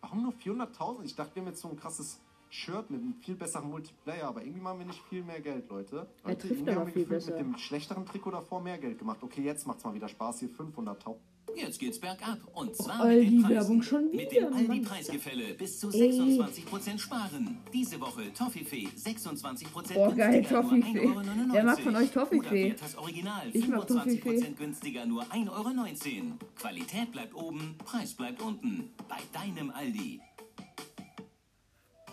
Warum 0.00 0.22
nur 0.24 0.32
400.000? 0.32 1.04
Ich 1.04 1.14
dachte, 1.14 1.36
wir 1.36 1.42
haben 1.42 1.48
jetzt 1.50 1.60
so 1.60 1.68
ein 1.68 1.76
krasses 1.76 2.20
Shirt 2.50 2.90
mit 2.90 3.00
einem 3.00 3.14
viel 3.22 3.36
besseren 3.36 3.70
Multiplayer, 3.70 4.26
aber 4.26 4.42
irgendwie 4.42 4.60
machen 4.62 4.80
wir 4.80 4.86
nicht 4.86 5.00
viel 5.04 5.22
mehr 5.22 5.40
Geld, 5.40 5.70
Leute. 5.70 6.08
Er 6.24 6.36
trifft 6.36 6.50
irgendwie 6.54 6.70
aber 6.72 6.80
haben 6.80 6.86
wir 6.88 6.92
viel 6.92 7.02
gefühlt 7.04 7.20
besser. 7.24 7.30
mit 7.30 7.38
dem 7.40 7.56
schlechteren 7.56 8.04
Trikot 8.04 8.32
davor 8.32 8.60
mehr 8.60 8.78
Geld 8.78 8.98
gemacht. 8.98 9.22
Okay, 9.22 9.42
jetzt 9.42 9.64
macht's 9.64 9.84
mal 9.84 9.94
wieder 9.94 10.08
Spaß. 10.08 10.40
Hier 10.40 10.48
500.000. 10.50 11.14
Jetzt 11.56 11.78
geht's 11.78 11.98
bergab 11.98 12.38
und 12.54 12.74
zwar 12.76 13.00
Aldi, 13.00 13.24
mit 13.24 13.32
den 13.32 13.42
Preisen. 13.42 13.54
Werbung 13.56 13.82
schon 13.82 14.10
Mit 14.10 14.30
wieder, 14.30 14.40
dem 14.42 14.50
Mann. 14.50 14.70
Aldi-Preisgefälle 14.70 15.54
bis 15.54 15.78
zu 15.80 15.90
Ey. 15.90 16.10
26% 16.10 16.98
sparen. 16.98 17.58
Diese 17.72 18.00
Woche 18.00 18.32
Toffifee 18.32 18.88
26% 18.88 19.94
Boah, 19.94 20.14
geil, 20.14 20.42
Toffifee. 20.44 21.06
1,99 21.06 21.52
Wer 21.52 21.64
mag 21.64 21.80
von 21.80 21.96
euch 21.96 22.10
Toffifee? 22.10 22.68
Werthers 22.70 22.96
Original 22.96 23.48
Ich 23.52 23.68
mag 23.68 23.82
25% 23.82 23.86
Toffifee. 23.94 24.54
günstiger, 24.58 25.06
nur 25.06 25.22
1,19 25.24 25.48
Euro. 25.50 26.38
Qualität 26.56 27.12
bleibt 27.12 27.34
oben, 27.34 27.76
Preis 27.84 28.14
bleibt 28.14 28.42
unten. 28.42 28.90
Bei 29.08 29.18
deinem 29.32 29.70
Aldi. 29.70 30.20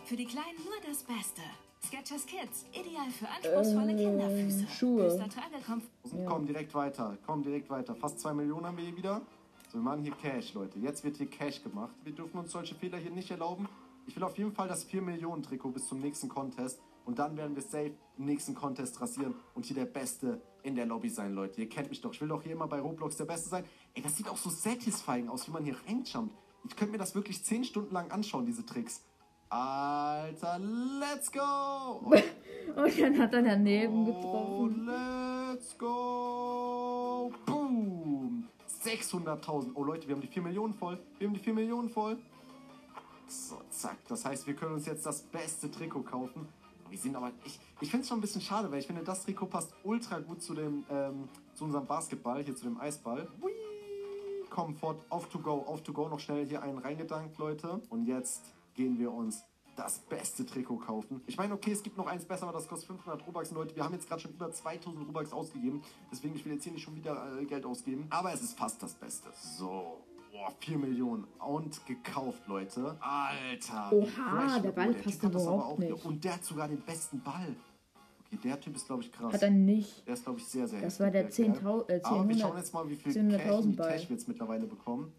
Für 0.06 0.16
die 0.16 0.26
Kleinen 0.26 0.58
nur 0.66 0.74
das 0.88 1.04
Beste. 1.04 1.42
Skechers 1.90 2.24
Kids, 2.28 2.66
ideal 2.72 3.10
für 3.10 3.28
anspruchsvolle 3.28 3.96
Kinderfüße. 3.96 4.64
Äh, 4.64 4.68
Schuhe. 4.68 5.18
Tragekomfort. 5.18 6.28
Komm, 6.28 6.46
direkt 6.46 6.76
weiter. 6.76 7.18
Komm, 7.26 7.42
direkt 7.42 7.68
weiter. 7.72 7.96
Fast 7.96 8.20
2 8.20 8.36
Millionen 8.36 8.68
haben 8.68 8.78
wir 8.78 8.86
hier 8.86 8.96
wieder. 8.96 9.22
So, 9.70 9.80
wir 9.80 9.82
machen 9.82 10.04
hier 10.04 10.12
Cash, 10.12 10.54
Leute. 10.54 10.78
Jetzt 10.78 11.04
wird 11.04 11.18
hier 11.18 11.28
Cash 11.28 11.64
gemacht. 11.64 11.96
Wir 12.04 12.14
dürfen 12.14 12.38
uns 12.38 12.52
solche 12.52 12.76
Fehler 12.76 13.00
hier 13.00 13.10
nicht 13.10 13.32
erlauben. 13.32 13.68
Ich 14.06 14.16
will 14.16 14.24
auf 14.24 14.38
jeden 14.38 14.52
Fall 14.52 14.68
das 14.68 14.84
4 14.84 15.02
Millionen 15.02 15.42
Trikot 15.42 15.72
bis 15.72 15.88
zum 15.88 16.00
nächsten 16.00 16.30
Contest. 16.30 16.80
Und 17.06 17.18
dann 17.18 17.36
werden 17.38 17.56
wir 17.56 17.64
safe 17.64 17.94
im 18.20 18.26
nächsten 18.26 18.54
Contest 18.54 19.02
rasieren 19.02 19.34
und 19.56 19.66
hier 19.66 19.76
der 19.76 19.86
Beste 19.86 20.40
in 20.62 20.76
der 20.76 20.86
Lobby 20.86 21.10
sein, 21.10 21.34
Leute. 21.34 21.60
Ihr 21.60 21.70
kennt 21.70 21.90
mich 21.90 22.02
doch. 22.02 22.14
Ich 22.14 22.22
will 22.22 22.28
doch 22.28 22.44
hier 22.44 22.52
immer 22.52 22.68
bei 22.68 22.80
Roblox 22.80 23.18
der 23.18 23.26
Beste 23.26 23.50
sein. 23.50 23.66
Ey, 23.96 24.04
das 24.04 24.16
sieht 24.16 24.30
auch 24.30 24.38
so 24.38 24.52
satisfying 24.52 25.28
aus, 25.28 25.48
wie 25.48 25.52
man 25.52 25.64
hier 25.64 25.76
reinjumpt. 25.88 26.36
Ich 26.68 26.76
könnte 26.76 26.92
mir 26.92 27.00
das 27.00 27.16
wirklich 27.16 27.44
10 27.44 27.64
Stunden 27.64 27.96
lang 27.96 28.12
anschauen, 28.12 28.46
diese 28.46 28.64
Tricks. 28.64 29.02
Alter, 30.42 30.60
let's 31.00 31.32
go! 31.32 32.12
Und 32.76 33.00
dann 33.00 33.18
hat 33.20 33.34
er 33.34 33.42
daneben 33.42 34.08
Oh, 34.08 34.66
getroffen. 34.68 34.86
let's 34.88 35.78
go! 35.78 37.32
Boom! 37.46 38.48
600.000. 38.84 39.72
Oh 39.76 39.84
Leute, 39.84 40.08
wir 40.08 40.16
haben 40.16 40.22
die 40.22 40.28
4 40.28 40.42
Millionen 40.44 40.74
voll. 40.74 40.98
Wir 41.18 41.28
haben 41.28 41.34
die 41.34 41.42
4 41.42 41.54
Millionen 41.54 41.90
voll. 41.90 42.18
So, 43.28 43.60
zack. 43.70 43.98
Das 44.08 44.24
heißt, 44.24 44.48
wir 44.48 44.54
können 44.56 44.76
uns 44.76 44.86
jetzt 44.86 45.06
das 45.06 45.22
beste 45.24 45.70
Trikot 45.70 46.04
kaufen. 46.04 46.48
Wir 46.90 46.98
sind 46.98 47.16
aber, 47.16 47.32
ich, 47.44 47.60
ich 47.82 47.90
finde 47.90 48.04
es 48.04 48.08
schon 48.08 48.20
ein 48.20 48.22
bisschen 48.22 48.42
schade, 48.42 48.72
weil 48.72 48.80
ich 48.80 48.88
finde, 48.88 49.04
das 49.04 49.24
Trikot 49.26 49.48
passt 49.48 49.74
ultra 49.84 50.20
gut 50.20 50.42
zu 50.42 50.54
dem, 50.54 50.86
ähm, 50.90 51.28
zu 51.54 51.66
unserem 51.66 51.86
Basketball, 51.86 52.44
hier 52.44 52.56
zu 52.56 52.64
dem 52.64 52.80
Eisball. 52.80 53.28
Hui! 53.42 53.52
Komm, 54.50 54.76
fort, 54.76 55.06
auf 55.10 55.28
to 55.30 55.40
go, 55.40 55.64
auf 55.68 55.84
to 55.84 55.92
go. 55.94 56.08
Noch 56.08 56.20
schnell 56.20 56.46
hier 56.48 56.64
einen 56.64 56.78
reingedankt, 56.80 57.38
Leute. 57.38 57.82
Und 57.90 58.06
jetzt 58.06 58.54
gehen 58.74 58.98
wir 58.98 59.12
uns 59.12 59.44
das 59.80 60.00
beste 60.00 60.46
Trikot 60.46 60.78
kaufen. 60.78 61.22
Ich 61.26 61.38
meine, 61.38 61.54
okay, 61.54 61.72
es 61.72 61.82
gibt 61.82 61.98
noch 61.98 62.08
eins 62.08 62.26
besser, 62.26 62.44
aber 62.44 62.54
das 62.54 62.68
kostet 62.68 62.88
500 62.88 63.26
Robux. 63.26 63.52
Leute, 63.52 63.76
wir 63.76 63.84
haben 63.84 63.94
jetzt 63.94 64.08
gerade 64.08 64.22
schon 64.22 64.32
über 64.32 64.52
2000 64.52 65.08
Robux 65.08 65.32
ausgegeben. 65.32 65.82
Deswegen, 66.12 66.36
ich 66.36 66.46
will 66.46 66.54
jetzt 66.54 66.64
hier 66.64 66.74
nicht 66.74 66.84
schon 66.84 66.96
wieder 66.96 67.40
äh, 67.40 67.46
Geld 67.46 67.66
ausgeben. 67.66 68.06
Aber 68.10 68.34
es 68.34 68.42
ist 68.42 68.58
fast 68.58 68.84
das 68.84 68.94
Beste. 68.94 69.30
So. 69.58 70.04
Boah, 70.32 70.54
4 70.60 70.78
Millionen. 70.78 71.26
Und 71.40 71.86
gekauft, 71.86 72.46
Leute. 72.48 72.98
Alter. 73.00 73.94
Oha, 73.94 74.60
der 74.60 74.72
oh, 74.72 74.76
Ball 74.76 74.94
Typ 74.94 75.04
passt 75.06 75.26
aber 75.26 75.40
auch 75.40 75.78
hier. 75.78 75.92
nicht. 75.92 76.06
Und 76.06 76.24
der 76.24 76.34
hat 76.34 76.44
sogar 76.44 76.68
den 76.68 76.82
besten 76.82 77.22
Ball. 77.22 77.56
Okay, 78.28 78.38
der 78.44 78.60
Typ 78.60 78.76
ist, 78.76 78.86
glaube 78.86 79.02
ich, 79.04 79.12
krass. 79.12 79.34
Hat 79.34 79.42
er 79.42 79.50
nicht. 79.50 80.06
Der 80.06 80.14
ist, 80.14 80.24
glaube 80.24 80.40
ich, 80.40 80.46
sehr, 80.46 80.68
sehr 80.68 80.82
Das 80.82 81.00
war 81.00 81.10
der 81.10 81.30
Kerl. 81.30 81.52
10.000 81.52 81.90
äh, 81.90 82.02
Aber 82.04 82.28
wir 82.28 82.36
10.000 82.36 82.42
schauen 82.42 82.58
jetzt 82.58 82.74
mal, 82.74 82.90
wie 82.90 82.96
viel 82.96 83.14
10.000 83.14 83.78
Cash. 83.78 83.88
Cash 83.88 84.10
wir 84.10 84.18
jetzt 84.18 84.28
mittlerweile 84.28 84.68
bekommen. 84.68 85.14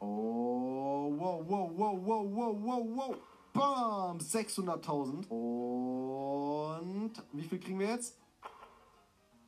Oh, 0.00 1.12
wow, 1.18 1.44
wow, 1.44 1.70
wow, 1.76 1.98
wow, 2.06 2.26
wow, 2.32 2.56
wow, 2.62 2.86
wow. 2.94 3.16
Bam, 3.58 4.18
600.000. 4.18 5.28
Und 5.28 7.12
wie 7.32 7.42
viel 7.42 7.58
kriegen 7.60 7.78
wir 7.78 7.88
jetzt? 7.88 8.16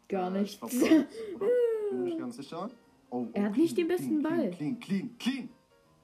Gar 0.09 0.35
Äh, 0.35 0.41
nichts. 0.43 0.55
ich 0.55 0.59
glaub? 0.61 0.71
Bin 1.91 1.99
mir 1.99 2.05
nicht 2.05 2.19
ganz 2.19 2.37
sicher. 2.37 2.71
Oh, 3.11 3.27
Er 3.33 3.43
oh, 3.43 3.47
hat 3.47 3.57
nicht 3.57 3.75
clean, 3.75 3.89
den 3.89 3.97
besten 3.97 4.21
clean, 4.21 4.23
Ball. 4.23 4.51
Clean, 4.51 4.79
clean, 4.81 5.17
clean. 5.19 5.49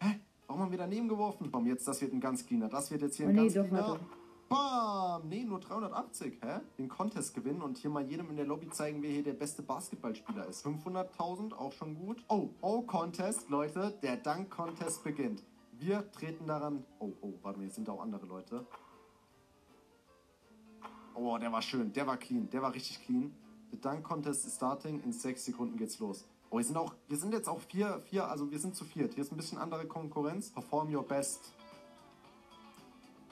Hä? 0.00 0.20
Warum 0.46 0.62
haben 0.62 0.70
wir 0.70 0.78
daneben 0.78 1.08
geworfen? 1.08 1.50
Komm, 1.52 1.66
jetzt, 1.66 1.86
das 1.86 2.00
wird 2.00 2.12
ein 2.12 2.20
ganz 2.20 2.44
cleaner. 2.46 2.68
Das 2.68 2.90
wird 2.90 3.02
jetzt 3.02 3.16
hier 3.16 3.26
Oh 3.26 3.30
ein 3.30 3.34
nee, 3.36 3.42
ganz 3.42 3.54
doch, 3.54 3.66
cleaner. 3.66 3.88
warte. 3.88 4.00
Bam! 4.48 5.28
Nee, 5.28 5.42
nur 5.44 5.58
380, 5.58 6.38
hä? 6.40 6.60
Den 6.78 6.88
Contest 6.88 7.34
gewinnen 7.34 7.62
und 7.62 7.78
hier 7.78 7.90
mal 7.90 8.04
jedem 8.08 8.30
in 8.30 8.36
der 8.36 8.46
Lobby 8.46 8.68
zeigen, 8.70 9.02
wer 9.02 9.10
hier 9.10 9.24
der 9.24 9.32
beste 9.32 9.62
Basketballspieler 9.62 10.46
ist. 10.46 10.64
500.000, 10.64 11.52
auch 11.52 11.72
schon 11.72 11.96
gut. 11.96 12.22
Oh, 12.28 12.50
oh, 12.60 12.82
Contest, 12.82 13.48
Leute, 13.50 13.98
der 14.04 14.16
Dank-Contest 14.16 15.02
beginnt. 15.02 15.42
Wir 15.78 16.10
treten 16.12 16.46
daran... 16.46 16.84
Oh, 16.98 17.12
oh, 17.20 17.34
warte 17.42 17.58
mal, 17.58 17.64
jetzt 17.64 17.74
sind 17.74 17.88
auch 17.88 18.00
andere 18.00 18.24
Leute. 18.26 18.66
Oh, 21.14 21.36
der 21.38 21.52
war 21.52 21.62
schön, 21.62 21.92
der 21.92 22.06
war 22.06 22.16
clean, 22.16 22.48
der 22.50 22.62
war 22.62 22.74
richtig 22.74 23.04
clean. 23.04 23.34
The 23.70 23.80
Dunk 23.80 24.04
Contest 24.04 24.46
is 24.46 24.54
starting, 24.54 25.02
in 25.02 25.12
sechs 25.12 25.44
Sekunden 25.44 25.76
geht's 25.76 25.98
los. 25.98 26.26
Oh, 26.50 26.58
wir 26.58 26.64
sind 26.64 26.76
auch, 26.76 26.94
wir 27.08 27.16
sind 27.16 27.32
jetzt 27.32 27.48
auch 27.48 27.60
vier, 27.60 28.00
vier, 28.00 28.28
also 28.28 28.50
wir 28.50 28.58
sind 28.58 28.74
zu 28.74 28.84
viert. 28.84 29.14
Hier 29.14 29.22
ist 29.22 29.32
ein 29.32 29.36
bisschen 29.36 29.58
andere 29.58 29.86
Konkurrenz. 29.86 30.50
Perform 30.50 30.94
your 30.94 31.02
best. 31.02 31.52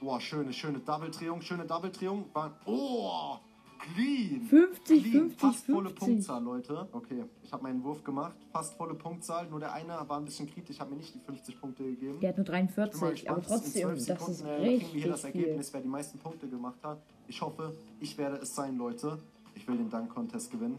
Boah, 0.00 0.20
schöne, 0.20 0.52
schöne 0.52 0.80
Double-Drehung, 0.80 1.40
schöne 1.40 1.64
Double-Drehung. 1.64 2.30
Oh, 2.66 3.38
clean. 3.94 4.46
50, 4.48 5.02
clean. 5.02 5.12
50, 5.30 5.40
Fast 5.40 5.66
volle 5.66 5.90
50. 5.90 5.98
Punktzahl, 5.98 6.42
Leute. 6.42 6.88
Okay, 6.92 7.24
ich 7.42 7.52
habe 7.52 7.62
meinen 7.62 7.82
Wurf 7.82 8.02
gemacht. 8.04 8.36
Fast 8.52 8.74
volle 8.74 8.94
Punktzahl. 8.94 9.46
Nur 9.48 9.60
der 9.60 9.72
eine 9.72 9.92
war 10.08 10.18
ein 10.18 10.24
bisschen 10.24 10.46
kritisch. 10.48 10.76
Ich 10.76 10.80
habe 10.80 10.90
mir 10.90 10.96
nicht 10.96 11.14
die 11.14 11.20
50 11.20 11.60
Punkte 11.60 11.84
gegeben. 11.84 12.20
Der 12.20 12.30
hat 12.30 12.38
nur 12.38 12.46
Ich 12.46 12.52
bin 12.52 12.66
mal 12.66 12.74
43, 12.74 13.30
aber 13.30 13.42
trotzdem, 13.42 13.90
in 13.90 13.98
12 13.98 14.06
das 14.06 14.28
ist 14.28 14.38
Sekunden, 14.38 14.46
äh, 14.46 14.78
kriegen 14.78 14.92
wir 14.94 15.02
hier 15.02 15.10
das 15.10 15.24
richtig 15.24 15.32
viel. 15.32 15.40
Ergebnis, 15.42 15.72
wer 15.72 15.80
die 15.80 15.88
meisten 15.88 16.18
Punkte 16.18 16.48
gemacht 16.48 16.78
hat. 16.82 17.02
Ich 17.28 17.40
hoffe, 17.40 17.74
ich 18.00 18.16
werde 18.18 18.36
es 18.36 18.54
sein, 18.54 18.76
Leute. 18.76 19.18
Ich 19.54 19.66
will 19.68 19.76
den 19.76 19.90
Dunk-Contest 19.90 20.50
gewinnen. 20.50 20.78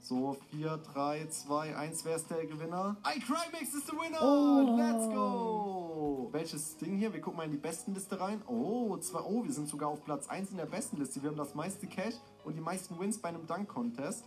So, 0.00 0.36
4, 0.50 0.78
3, 0.92 1.26
2, 1.26 1.76
1. 1.76 2.04
Wer 2.04 2.16
ist 2.16 2.28
der 2.28 2.44
Gewinner? 2.44 2.96
iCrymax 3.16 3.72
ist 3.72 3.88
der 3.88 3.94
Winner! 3.94 4.20
Oh. 4.20 4.76
Let's 4.76 5.08
go! 5.08 5.81
Welches 6.30 6.76
Ding 6.76 6.96
hier? 6.96 7.12
Wir 7.12 7.20
gucken 7.20 7.38
mal 7.38 7.44
in 7.44 7.50
die 7.50 7.56
Bestenliste 7.56 8.20
rein. 8.20 8.42
Oh, 8.46 8.96
zwei, 8.98 9.20
oh, 9.20 9.44
wir 9.44 9.52
sind 9.52 9.68
sogar 9.68 9.88
auf 9.88 10.04
Platz 10.04 10.28
1 10.28 10.50
in 10.50 10.58
der 10.58 10.66
Bestenliste. 10.66 11.22
Wir 11.22 11.30
haben 11.30 11.36
das 11.36 11.54
meiste 11.54 11.86
Cash 11.86 12.14
und 12.44 12.54
die 12.54 12.60
meisten 12.60 12.98
Wins 13.00 13.18
bei 13.18 13.30
einem 13.30 13.46
Dunk-Contest. 13.46 14.24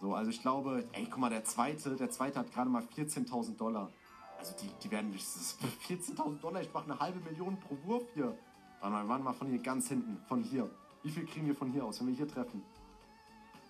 So, 0.00 0.14
also 0.14 0.30
ich 0.30 0.40
glaube, 0.40 0.84
ey, 0.92 1.06
guck 1.10 1.18
mal, 1.18 1.30
der 1.30 1.44
zweite, 1.44 1.96
der 1.96 2.10
zweite 2.10 2.38
hat 2.38 2.52
gerade 2.52 2.70
mal 2.70 2.82
14.000 2.82 3.56
Dollar. 3.56 3.90
Also 4.38 4.54
die, 4.62 4.70
die 4.82 4.90
werden, 4.90 5.12
das 5.12 5.36
ist 5.36 5.58
14.000 5.88 6.40
Dollar, 6.40 6.60
ich 6.60 6.72
mache 6.72 6.84
eine 6.84 7.00
halbe 7.00 7.18
Million 7.20 7.58
pro 7.58 7.76
Wurf 7.84 8.04
hier. 8.14 8.36
Warte 8.80 8.94
mal, 8.94 9.04
wir 9.04 9.08
waren 9.08 9.24
mal 9.24 9.32
von 9.32 9.48
hier 9.48 9.58
ganz 9.60 9.88
hinten, 9.88 10.18
von 10.28 10.44
hier. 10.44 10.70
Wie 11.02 11.10
viel 11.10 11.26
kriegen 11.26 11.46
wir 11.46 11.54
von 11.54 11.72
hier 11.72 11.84
aus, 11.84 12.00
wenn 12.00 12.08
wir 12.08 12.14
hier 12.14 12.28
treffen? 12.28 12.62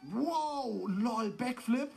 Wow, 0.02 0.86
lol, 0.88 1.30
Backflip. 1.30 1.90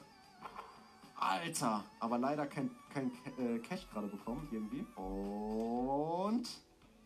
Alter, 1.22 1.84
aber 2.00 2.18
leider 2.18 2.48
kein, 2.48 2.72
kein 2.92 3.12
äh, 3.38 3.60
Cash 3.60 3.88
gerade 3.92 4.08
bekommen, 4.08 4.48
irgendwie. 4.52 4.84
Und, 4.96 6.48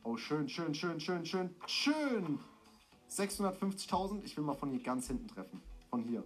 oh, 0.04 0.16
schön, 0.16 0.48
schön, 0.48 0.74
schön, 0.74 1.00
schön, 1.00 1.26
schön, 1.26 1.54
schön. 1.68 2.40
650.000, 3.12 4.24
ich 4.24 4.38
will 4.38 4.46
mal 4.46 4.56
von 4.56 4.72
hier 4.72 4.82
ganz 4.82 5.08
hinten 5.08 5.28
treffen. 5.28 5.62
Von 5.90 6.04
hier. 6.04 6.24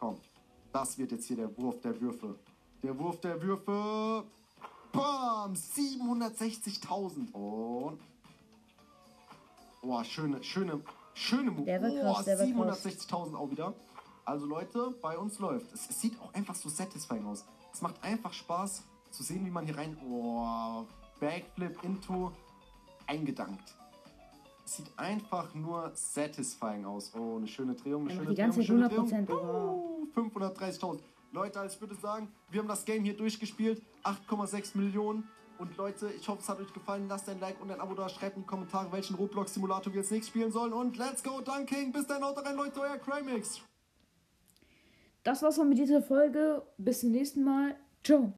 Komm. 0.00 0.16
Das 0.72 0.98
wird 0.98 1.12
jetzt 1.12 1.26
hier 1.26 1.36
der 1.36 1.56
Wurf 1.56 1.80
der 1.80 2.00
Würfe. 2.00 2.34
Der 2.82 2.98
Wurf 2.98 3.20
der 3.20 3.40
Würfe. 3.40 4.24
Bam! 4.92 5.54
760.000. 5.54 7.32
Und. 7.32 8.00
Boah, 9.80 10.04
schöne, 10.04 10.42
schöne, 10.42 10.80
schöne. 11.14 11.52
Der 11.52 11.78
krass. 11.78 12.26
760.000 12.26 13.36
auch 13.36 13.50
wieder. 13.50 13.74
Also 14.28 14.44
Leute, 14.44 14.94
bei 15.00 15.16
uns 15.16 15.38
läuft. 15.38 15.72
Es, 15.72 15.88
es 15.88 16.02
sieht 16.02 16.20
auch 16.20 16.34
einfach 16.34 16.54
so 16.54 16.68
satisfying 16.68 17.24
aus. 17.24 17.46
Es 17.72 17.80
macht 17.80 18.04
einfach 18.04 18.34
Spaß, 18.34 18.84
zu 19.10 19.22
sehen, 19.22 19.46
wie 19.46 19.50
man 19.50 19.64
hier 19.64 19.78
rein. 19.78 19.96
Oh, 20.06 20.84
Backflip 21.18 21.82
into 21.82 22.30
eingedankt. 23.06 23.74
Sieht 24.66 24.86
einfach 24.98 25.54
nur 25.54 25.92
satisfying 25.94 26.84
aus. 26.84 27.10
Oh, 27.14 27.38
eine 27.38 27.48
schöne 27.48 27.74
Drehung, 27.74 28.02
eine 28.02 28.18
schöne 28.18 28.28
die 28.28 28.34
ganze 28.34 28.60
Drehung, 28.62 28.82
eine 28.82 28.90
schöne 28.90 29.06
100%, 29.08 29.26
Drehung. 29.26 30.08
Uh, 30.14 30.20
530.000. 30.20 30.98
Leute, 31.32 31.60
also 31.60 31.74
ich 31.74 31.80
würde 31.80 31.94
sagen, 31.94 32.28
wir 32.50 32.60
haben 32.60 32.68
das 32.68 32.84
Game 32.84 33.04
hier 33.04 33.16
durchgespielt. 33.16 33.80
8,6 34.04 34.76
Millionen. 34.76 35.26
Und 35.58 35.74
Leute, 35.78 36.10
ich 36.10 36.28
hoffe, 36.28 36.42
es 36.42 36.48
hat 36.50 36.60
euch 36.60 36.72
gefallen. 36.74 37.08
Lasst 37.08 37.30
ein 37.30 37.40
Like 37.40 37.58
und 37.62 37.70
ein 37.70 37.80
Abo 37.80 37.94
da. 37.94 38.10
Schreibt 38.10 38.36
in 38.36 38.42
die 38.42 38.46
Kommentare, 38.46 38.92
welchen 38.92 39.16
Roblox-Simulator 39.16 39.90
wir 39.94 40.02
jetzt 40.02 40.12
nächstes 40.12 40.28
spielen 40.28 40.52
sollen. 40.52 40.74
Und 40.74 40.98
let's 40.98 41.22
go, 41.22 41.40
Dunking. 41.40 41.92
Bis 41.92 42.06
dann, 42.06 42.22
haut 42.22 42.36
rein, 42.44 42.56
Leute, 42.56 42.78
euer 42.78 42.98
Crimix. 42.98 43.62
Das 45.22 45.42
war's 45.42 45.56
dann 45.56 45.68
mit 45.68 45.78
dieser 45.78 46.02
Folge. 46.02 46.62
Bis 46.78 47.00
zum 47.00 47.12
nächsten 47.12 47.42
Mal. 47.44 47.76
Ciao. 48.04 48.37